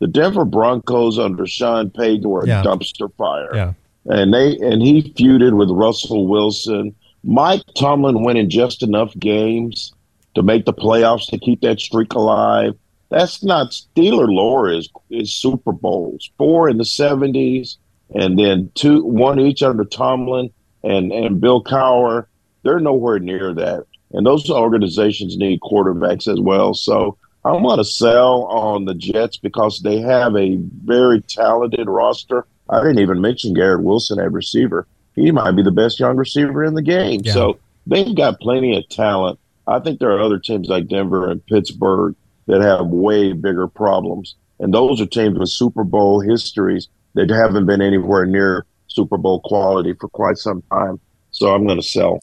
The 0.00 0.06
Denver 0.06 0.44
Broncos 0.46 1.18
under 1.18 1.46
Sean 1.46 1.90
Payton 1.90 2.28
were 2.28 2.40
a 2.42 2.46
dumpster 2.46 3.12
fire, 3.16 3.50
Yeah. 3.54 3.72
and 4.06 4.32
they 4.32 4.56
and 4.58 4.82
he 4.82 5.02
feuded 5.12 5.56
with 5.56 5.70
Russell 5.70 6.26
Wilson. 6.26 6.94
Mike 7.22 7.62
Tomlin 7.76 8.24
went 8.24 8.38
in 8.38 8.48
just 8.48 8.82
enough 8.82 9.12
games 9.18 9.92
to 10.34 10.42
make 10.42 10.64
the 10.64 10.72
playoffs 10.72 11.26
to 11.28 11.38
keep 11.38 11.60
that 11.60 11.80
streak 11.80 12.14
alive. 12.14 12.74
That's 13.10 13.44
not 13.44 13.72
Steeler 13.72 14.26
lore 14.28 14.70
is 14.70 14.88
is 15.10 15.34
Super 15.34 15.72
Bowls, 15.72 16.30
four 16.38 16.70
in 16.70 16.78
the 16.78 16.84
seventies, 16.84 17.76
and 18.14 18.38
then 18.38 18.70
two 18.74 19.04
one 19.04 19.38
each 19.38 19.62
under 19.62 19.84
Tomlin 19.84 20.50
and 20.82 21.12
and 21.12 21.40
Bill 21.40 21.62
Cowher. 21.62 22.24
They're 22.62 22.80
nowhere 22.80 23.18
near 23.18 23.52
that, 23.52 23.84
and 24.12 24.24
those 24.24 24.48
organizations 24.50 25.36
need 25.36 25.60
quarterbacks 25.60 26.26
as 26.26 26.40
well. 26.40 26.72
So 26.72 27.18
I'm 27.44 27.62
going 27.62 27.78
to 27.78 27.84
sell 27.84 28.44
on 28.44 28.84
the 28.84 28.94
Jets 28.94 29.38
because 29.38 29.80
they 29.80 30.00
have 30.00 30.36
a 30.36 30.56
very 30.84 31.22
talented 31.22 31.88
roster. 31.88 32.46
I 32.68 32.80
didn't 32.80 32.98
even 32.98 33.20
mention 33.20 33.54
Garrett 33.54 33.82
Wilson 33.82 34.20
at 34.20 34.32
receiver. 34.32 34.86
He 35.16 35.30
might 35.30 35.52
be 35.52 35.62
the 35.62 35.70
best 35.70 35.98
young 35.98 36.16
receiver 36.16 36.64
in 36.64 36.74
the 36.74 36.82
game. 36.82 37.20
Yeah. 37.24 37.32
So 37.32 37.58
they've 37.86 38.14
got 38.14 38.40
plenty 38.40 38.76
of 38.76 38.88
talent. 38.88 39.38
I 39.66 39.78
think 39.78 39.98
there 39.98 40.10
are 40.10 40.20
other 40.20 40.38
teams 40.38 40.68
like 40.68 40.88
Denver 40.88 41.30
and 41.30 41.44
Pittsburgh 41.46 42.14
that 42.46 42.60
have 42.60 42.86
way 42.86 43.32
bigger 43.32 43.68
problems. 43.68 44.36
And 44.58 44.74
those 44.74 45.00
are 45.00 45.06
teams 45.06 45.38
with 45.38 45.48
Super 45.48 45.84
Bowl 45.84 46.20
histories 46.20 46.88
that 47.14 47.30
haven't 47.30 47.66
been 47.66 47.80
anywhere 47.80 48.26
near 48.26 48.66
Super 48.88 49.16
Bowl 49.16 49.40
quality 49.40 49.94
for 49.94 50.08
quite 50.08 50.36
some 50.36 50.62
time. 50.70 51.00
So 51.30 51.54
I'm 51.54 51.66
going 51.66 51.80
to 51.80 51.86
sell. 51.86 52.20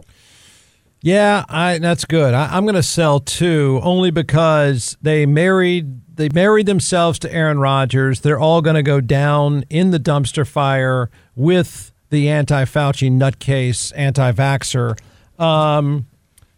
Yeah, 1.01 1.45
I, 1.47 1.77
that's 1.77 2.05
good. 2.05 2.33
I, 2.33 2.57
am 2.57 2.63
going 2.63 2.75
to 2.75 2.83
sell 2.83 3.19
too, 3.19 3.79
only 3.83 4.11
because 4.11 4.97
they 5.01 5.25
married 5.25 6.01
they 6.17 6.29
married 6.29 6.65
themselves 6.65 7.19
to 7.19 7.31
Aaron 7.31 7.59
Rodgers. 7.59 8.21
They're 8.21 8.39
all 8.39 8.61
going 8.61 8.75
to 8.75 8.83
go 8.83 8.99
down 8.99 9.63
in 9.69 9.91
the 9.91 9.99
dumpster 9.99 10.47
fire 10.47 11.11
with 11.35 11.91
the 12.09 12.27
anti-Fauci 12.29 13.11
nutcase, 13.11 13.93
anti-vaxer, 13.95 14.97
um, 15.39 16.07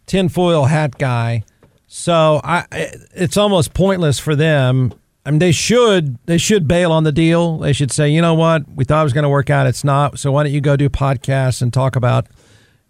tinfoil 0.06 0.66
hat 0.66 0.98
guy. 0.98 1.44
So 1.88 2.40
I, 2.44 2.66
it's 2.72 3.36
almost 3.36 3.74
pointless 3.74 4.18
for 4.18 4.36
them. 4.36 4.94
I 5.26 5.32
mean, 5.32 5.40
they 5.40 5.52
should 5.52 6.18
they 6.26 6.38
should 6.38 6.68
bail 6.68 6.92
on 6.92 7.04
the 7.04 7.12
deal. 7.12 7.58
They 7.58 7.74
should 7.74 7.92
say, 7.92 8.10
you 8.10 8.22
know 8.22 8.34
what, 8.34 8.64
we 8.74 8.86
thought 8.86 9.02
it 9.02 9.04
was 9.04 9.14
going 9.14 9.24
to 9.24 9.30
work 9.30 9.50
out. 9.50 9.68
It's 9.68 9.84
not. 9.84 10.18
So 10.18 10.32
why 10.32 10.44
don't 10.44 10.54
you 10.54 10.62
go 10.62 10.78
do 10.78 10.90
podcasts 10.90 11.62
and 11.62 11.74
talk 11.74 11.96
about, 11.96 12.28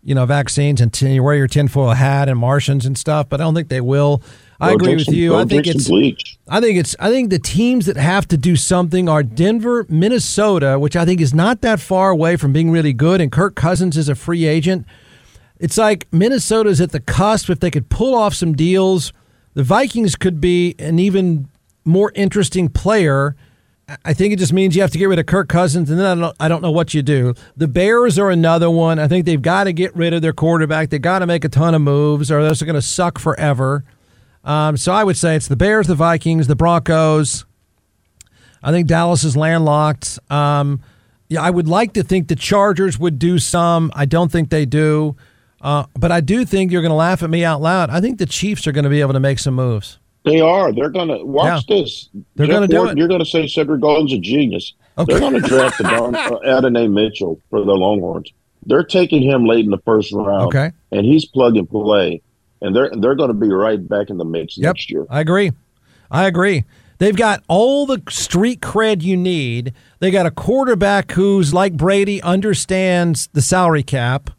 you 0.03 0.15
know, 0.15 0.25
vaccines 0.25 0.81
and 0.81 0.99
you 1.01 1.23
wear 1.23 1.35
your 1.35 1.47
tinfoil 1.47 1.91
hat 1.91 2.29
and 2.29 2.39
Martians 2.39 2.85
and 2.85 2.97
stuff? 2.97 3.29
But 3.29 3.41
I 3.41 3.43
don't 3.43 3.55
think 3.55 3.69
they 3.69 3.81
will. 3.81 4.21
I 4.61 4.73
agree 4.73 4.95
with 4.95 5.07
you. 5.07 5.35
I 5.35 5.45
think 5.45 5.67
it's. 5.67 5.89
I 6.49 6.59
think 6.59 6.77
it's. 6.77 6.95
I 6.99 7.09
think 7.09 7.29
the 7.29 7.39
teams 7.39 7.85
that 7.85 7.95
have 7.95 8.27
to 8.27 8.37
do 8.37 8.55
something 8.55 9.07
are 9.07 9.23
Denver, 9.23 9.85
Minnesota, 9.87 10.77
which 10.77 10.95
I 10.95 11.05
think 11.05 11.21
is 11.21 11.33
not 11.33 11.61
that 11.61 11.79
far 11.79 12.09
away 12.09 12.35
from 12.35 12.51
being 12.51 12.69
really 12.69 12.91
good, 12.91 13.21
and 13.21 13.31
Kirk 13.31 13.55
Cousins 13.55 13.95
is 13.95 14.09
a 14.09 14.15
free 14.15 14.45
agent. 14.45 14.85
It's 15.59 15.77
like 15.77 16.07
Minnesota's 16.11 16.81
at 16.81 16.91
the 16.91 16.99
cusp. 16.99 17.49
If 17.49 17.59
they 17.61 17.71
could 17.71 17.89
pull 17.89 18.15
off 18.15 18.33
some 18.33 18.53
deals, 18.53 19.13
the 19.53 19.63
Vikings 19.63 20.15
could 20.15 20.41
be 20.41 20.75
an 20.77 20.99
even 20.99 21.47
more 21.85 22.11
interesting 22.15 22.67
player. 22.69 23.35
I 24.05 24.13
think 24.13 24.33
it 24.33 24.39
just 24.39 24.53
means 24.53 24.75
you 24.75 24.81
have 24.81 24.91
to 24.91 24.97
get 24.97 25.09
rid 25.09 25.19
of 25.19 25.25
Kirk 25.25 25.49
Cousins, 25.49 25.89
and 25.89 25.99
then 25.99 26.17
I 26.17 26.21
don't, 26.21 26.35
I 26.39 26.47
don't 26.47 26.61
know 26.61 26.71
what 26.71 26.93
you 26.93 27.01
do. 27.01 27.33
The 27.57 27.67
Bears 27.67 28.19
are 28.19 28.29
another 28.29 28.69
one. 28.69 28.99
I 28.99 29.07
think 29.07 29.25
they've 29.25 29.41
got 29.41 29.65
to 29.65 29.73
get 29.73 29.95
rid 29.95 30.13
of 30.13 30.21
their 30.21 30.33
quarterback. 30.33 30.89
They've 30.89 31.01
got 31.01 31.19
to 31.19 31.27
make 31.27 31.43
a 31.43 31.49
ton 31.49 31.73
of 31.73 31.81
moves, 31.81 32.31
or 32.31 32.41
those 32.41 32.61
are 32.61 32.65
going 32.65 32.75
to 32.75 32.81
suck 32.81 33.17
forever. 33.17 33.83
Um, 34.43 34.77
so 34.77 34.91
I 34.91 35.03
would 35.03 35.17
say 35.17 35.35
it's 35.35 35.47
the 35.47 35.55
Bears, 35.55 35.87
the 35.87 35.95
Vikings, 35.95 36.47
the 36.47 36.55
Broncos. 36.55 37.45
I 38.61 38.71
think 38.71 38.87
Dallas 38.87 39.23
is 39.23 39.37
landlocked. 39.37 40.19
Um, 40.29 40.81
yeah, 41.27 41.41
I 41.41 41.49
would 41.49 41.67
like 41.67 41.93
to 41.93 42.03
think 42.03 42.27
the 42.27 42.35
Chargers 42.35 42.99
would 42.99 43.19
do 43.19 43.39
some. 43.39 43.91
I 43.95 44.05
don't 44.05 44.31
think 44.31 44.49
they 44.49 44.65
do. 44.65 45.15
Uh, 45.61 45.85
but 45.93 46.11
I 46.11 46.21
do 46.21 46.45
think 46.45 46.71
you're 46.71 46.81
going 46.81 46.91
to 46.91 46.95
laugh 46.95 47.21
at 47.21 47.29
me 47.29 47.43
out 47.43 47.61
loud. 47.61 47.89
I 47.89 48.01
think 48.01 48.17
the 48.17 48.25
Chiefs 48.25 48.65
are 48.65 48.71
going 48.71 48.85
to 48.85 48.89
be 48.89 49.01
able 49.01 49.13
to 49.13 49.19
make 49.19 49.39
some 49.39 49.55
moves. 49.55 49.99
They 50.29 50.41
are. 50.41 50.71
They're 50.73 50.89
going 50.89 51.09
to 51.09 51.23
watch 51.23 51.65
yeah. 51.67 51.77
this. 51.77 52.09
They're 52.35 52.47
going 52.47 52.61
to 52.61 52.67
do 52.67 52.87
it. 52.87 52.97
You're 52.97 53.07
going 53.07 53.19
to 53.19 53.25
say 53.25 53.47
Cedric 53.47 53.81
Golden's 53.81 54.13
a 54.13 54.17
genius. 54.17 54.73
Okay. 54.97 55.13
They're 55.13 55.19
going 55.19 55.41
to 55.41 55.47
draft 55.47 55.77
the 55.79 55.83
Don, 55.83 56.15
uh, 56.15 56.39
Adonai 56.45 56.87
Mitchell 56.87 57.39
for 57.49 57.59
the 57.59 57.73
Longhorns. 57.73 58.31
They're 58.65 58.83
taking 58.83 59.23
him 59.23 59.45
late 59.45 59.65
in 59.65 59.71
the 59.71 59.79
first 59.79 60.11
round. 60.11 60.47
Okay. 60.47 60.71
And 60.91 61.05
he's 61.05 61.25
plug 61.25 61.55
and 61.55 61.69
play 61.69 62.21
and 62.61 62.75
they're 62.75 62.91
they're 62.97 63.15
going 63.15 63.29
to 63.29 63.33
be 63.33 63.49
right 63.49 63.87
back 63.87 64.09
in 64.09 64.17
the 64.17 64.25
mix 64.25 64.57
yep, 64.57 64.75
next 64.75 64.91
year. 64.91 65.05
I 65.09 65.21
agree. 65.21 65.51
I 66.11 66.25
agree. 66.25 66.65
They've 66.97 67.15
got 67.15 67.43
all 67.47 67.85
the 67.85 68.01
street 68.09 68.59
cred 68.61 69.01
you 69.01 69.15
need. 69.15 69.73
They 69.99 70.11
got 70.11 70.25
a 70.25 70.31
quarterback 70.31 71.11
who's 71.11 71.53
like 71.53 71.77
Brady 71.77 72.21
understands 72.21 73.27
the 73.27 73.41
salary 73.41 73.83
cap. 73.83 74.31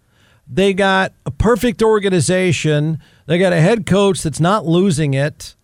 They 0.46 0.74
got 0.74 1.14
a 1.24 1.30
perfect 1.30 1.82
organization. 1.82 2.98
They 3.26 3.38
got 3.38 3.52
a 3.52 3.60
head 3.60 3.86
coach 3.86 4.22
that's 4.22 4.40
not 4.40 4.66
losing 4.66 5.14
it. 5.14 5.54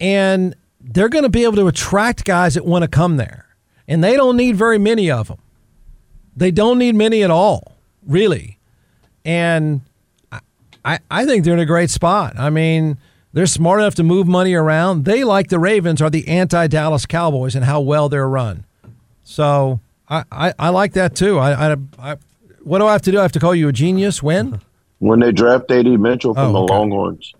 And 0.00 0.54
they're 0.80 1.08
going 1.08 1.24
to 1.24 1.30
be 1.30 1.44
able 1.44 1.56
to 1.56 1.66
attract 1.66 2.24
guys 2.24 2.54
that 2.54 2.64
want 2.64 2.82
to 2.82 2.88
come 2.88 3.16
there. 3.16 3.46
And 3.86 4.02
they 4.02 4.16
don't 4.16 4.36
need 4.36 4.56
very 4.56 4.78
many 4.78 5.10
of 5.10 5.28
them. 5.28 5.38
They 6.36 6.50
don't 6.50 6.78
need 6.78 6.94
many 6.94 7.22
at 7.22 7.30
all, 7.30 7.76
really. 8.06 8.58
And 9.24 9.82
I, 10.84 10.98
I 11.10 11.24
think 11.24 11.44
they're 11.44 11.54
in 11.54 11.60
a 11.60 11.66
great 11.66 11.90
spot. 11.90 12.38
I 12.38 12.50
mean, 12.50 12.98
they're 13.32 13.46
smart 13.46 13.80
enough 13.80 13.94
to 13.96 14.02
move 14.02 14.26
money 14.26 14.54
around. 14.54 15.04
They, 15.04 15.24
like 15.24 15.48
the 15.48 15.58
Ravens, 15.58 16.02
are 16.02 16.10
the 16.10 16.26
anti 16.28 16.66
Dallas 16.66 17.06
Cowboys 17.06 17.54
and 17.54 17.64
how 17.64 17.80
well 17.80 18.08
they're 18.08 18.28
run. 18.28 18.64
So 19.22 19.80
I, 20.08 20.24
I, 20.30 20.54
I 20.58 20.68
like 20.68 20.92
that 20.92 21.14
too. 21.14 21.38
I, 21.38 21.72
I, 21.72 21.76
I, 21.98 22.16
what 22.62 22.78
do 22.78 22.86
I 22.86 22.92
have 22.92 23.02
to 23.02 23.12
do? 23.12 23.18
I 23.18 23.22
have 23.22 23.32
to 23.32 23.40
call 23.40 23.54
you 23.54 23.68
a 23.68 23.72
genius 23.72 24.22
when? 24.22 24.60
When 24.98 25.20
they 25.20 25.32
draft 25.32 25.70
AD 25.70 25.86
Mitchell 25.86 26.34
from 26.34 26.54
oh, 26.54 26.64
okay. 26.64 26.66
the 26.66 26.72
Longhorns. 26.72 27.34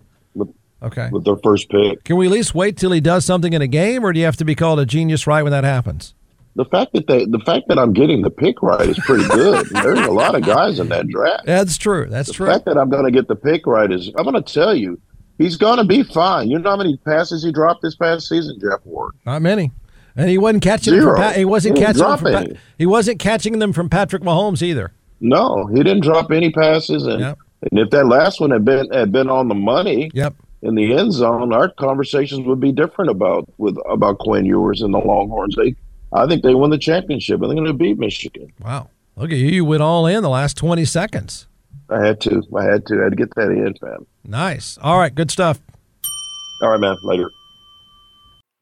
Okay. 0.85 1.09
With 1.11 1.25
their 1.25 1.37
first 1.37 1.69
pick. 1.71 2.05
Can 2.05 2.17
we 2.17 2.27
at 2.27 2.33
least 2.33 2.55
wait 2.55 2.77
till 2.77 2.93
he 2.93 3.01
does 3.01 3.25
something 3.25 3.53
in 3.53 3.63
a 3.63 3.67
game, 3.67 4.05
or 4.05 4.13
do 4.13 4.21
you 4.21 4.27
have 4.27 4.37
to 4.37 4.45
be 4.45 4.55
called 4.55 4.79
a 4.79 4.87
genius 4.87 5.27
right 5.27 5.43
when 5.43 5.53
that 5.53 5.65
happens? 5.65 6.15
the 6.57 6.65
fact 6.65 6.93
that 6.93 7.07
they, 7.07 7.25
the 7.25 7.41
fact 7.41 7.69
that 7.69 7.79
I'm 7.79 7.93
getting 7.93 8.23
the 8.23 8.31
pick 8.31 8.63
right 8.63 8.89
is 8.89 8.99
pretty 9.01 9.27
good. 9.29 9.67
There's 9.71 10.01
a 10.01 10.11
lot 10.11 10.35
of 10.35 10.43
guys 10.43 10.79
in 10.79 10.89
that 10.89 11.09
draft. 11.09 11.47
That's 11.47 11.77
true. 11.77 12.07
That's 12.09 12.29
the 12.29 12.35
true. 12.35 12.47
The 12.47 12.53
fact 12.53 12.65
that 12.67 12.79
I'm 12.79 12.89
going 12.89 13.05
to 13.05 13.11
get 13.11 13.29
the 13.29 13.37
pick 13.37 13.67
right 13.67 13.91
is 13.91 14.11
I'm 14.17 14.25
going 14.25 14.41
to 14.41 14.53
tell 14.53 14.75
you 14.75 15.01
he's 15.39 15.57
going 15.57 15.79
to 15.79 15.85
be 15.85 16.03
fine. 16.05 16.51
You 16.51 16.59
know 16.59 16.71
how 16.71 16.77
many 16.77 16.97
passes 16.99 17.43
he 17.43 17.53
dropped 17.53 17.83
this 17.83 17.97
past 17.97 18.29
season, 18.29 18.59
Jeff 18.61 18.81
Ward? 18.85 19.15
Not 19.27 19.43
many. 19.43 19.73
And 20.17 20.31
he 20.31 20.39
wasn't 20.39 20.63
catching 20.63 20.95
Zero. 20.95 21.17
them 21.17 21.33
from 21.33 21.39
he 21.39 21.45
wasn't 21.45 21.77
he 21.77 21.85
catching 21.85 22.03
them 22.03 22.19
from 22.19 22.33
pa- 22.33 22.61
he 22.79 22.87
wasn't 22.87 23.19
catching 23.19 23.59
them 23.59 23.73
from 23.73 23.89
Patrick 23.89 24.23
Mahomes 24.23 24.63
either. 24.63 24.93
No, 25.21 25.67
he 25.67 25.83
didn't 25.83 26.03
drop 26.03 26.31
any 26.31 26.53
passes 26.53 27.05
and 27.07 27.19
yep. 27.19 27.39
and 27.63 27.81
if 27.81 27.91
that 27.91 28.07
last 28.07 28.41
one 28.41 28.53
had 28.53 28.65
been 28.65 28.89
had 28.93 29.11
been 29.11 29.29
on 29.29 29.49
the 29.49 29.57
money, 29.57 30.13
yep. 30.15 30.37
In 30.65 30.75
the 30.75 30.95
end 30.95 31.13
zone, 31.13 31.53
our 31.53 31.69
conversations 31.69 32.47
would 32.47 32.59
be 32.59 32.73
different 32.73 33.11
about 33.11 33.49
with 33.59 33.77
about 33.89 34.19
Quinn 34.19 34.47
Ewers 34.47 34.81
and 34.81 34.93
the 34.93 34.99
Longhorns. 34.99 35.55
They 35.55 35.77
I 36.13 36.27
think 36.27 36.43
they 36.43 36.55
won 36.55 36.71
the 36.71 36.79
championship. 36.79 37.41
I 37.41 37.47
think 37.47 37.57
they're 37.57 37.65
going 37.65 37.79
to 37.79 37.85
beat 37.85 37.99
Michigan. 37.99 38.53
Wow. 38.61 38.89
Look 39.17 39.31
at 39.31 39.37
you. 39.37 39.49
You 39.49 39.65
went 39.65 39.83
all 39.83 40.07
in 40.07 40.23
the 40.23 40.29
last 40.29 40.57
20 40.57 40.85
seconds. 40.85 41.47
I 41.91 42.05
had 42.05 42.21
to. 42.23 42.43
I 42.57 42.65
had 42.65 42.87
to. 42.87 43.01
I 43.01 43.05
had 43.05 43.11
to 43.11 43.17
get 43.17 43.35
that 43.35 43.51
in, 43.51 43.75
fam. 43.75 44.07
Nice. 44.25 44.79
All 44.81 44.99
right. 44.99 45.15
Good 45.15 45.31
stuff. 45.31 45.61
All 46.63 46.71
right, 46.71 46.81
man. 46.81 46.97
Later. 47.03 47.31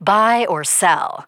Buy 0.00 0.44
or 0.46 0.64
sell. 0.64 1.24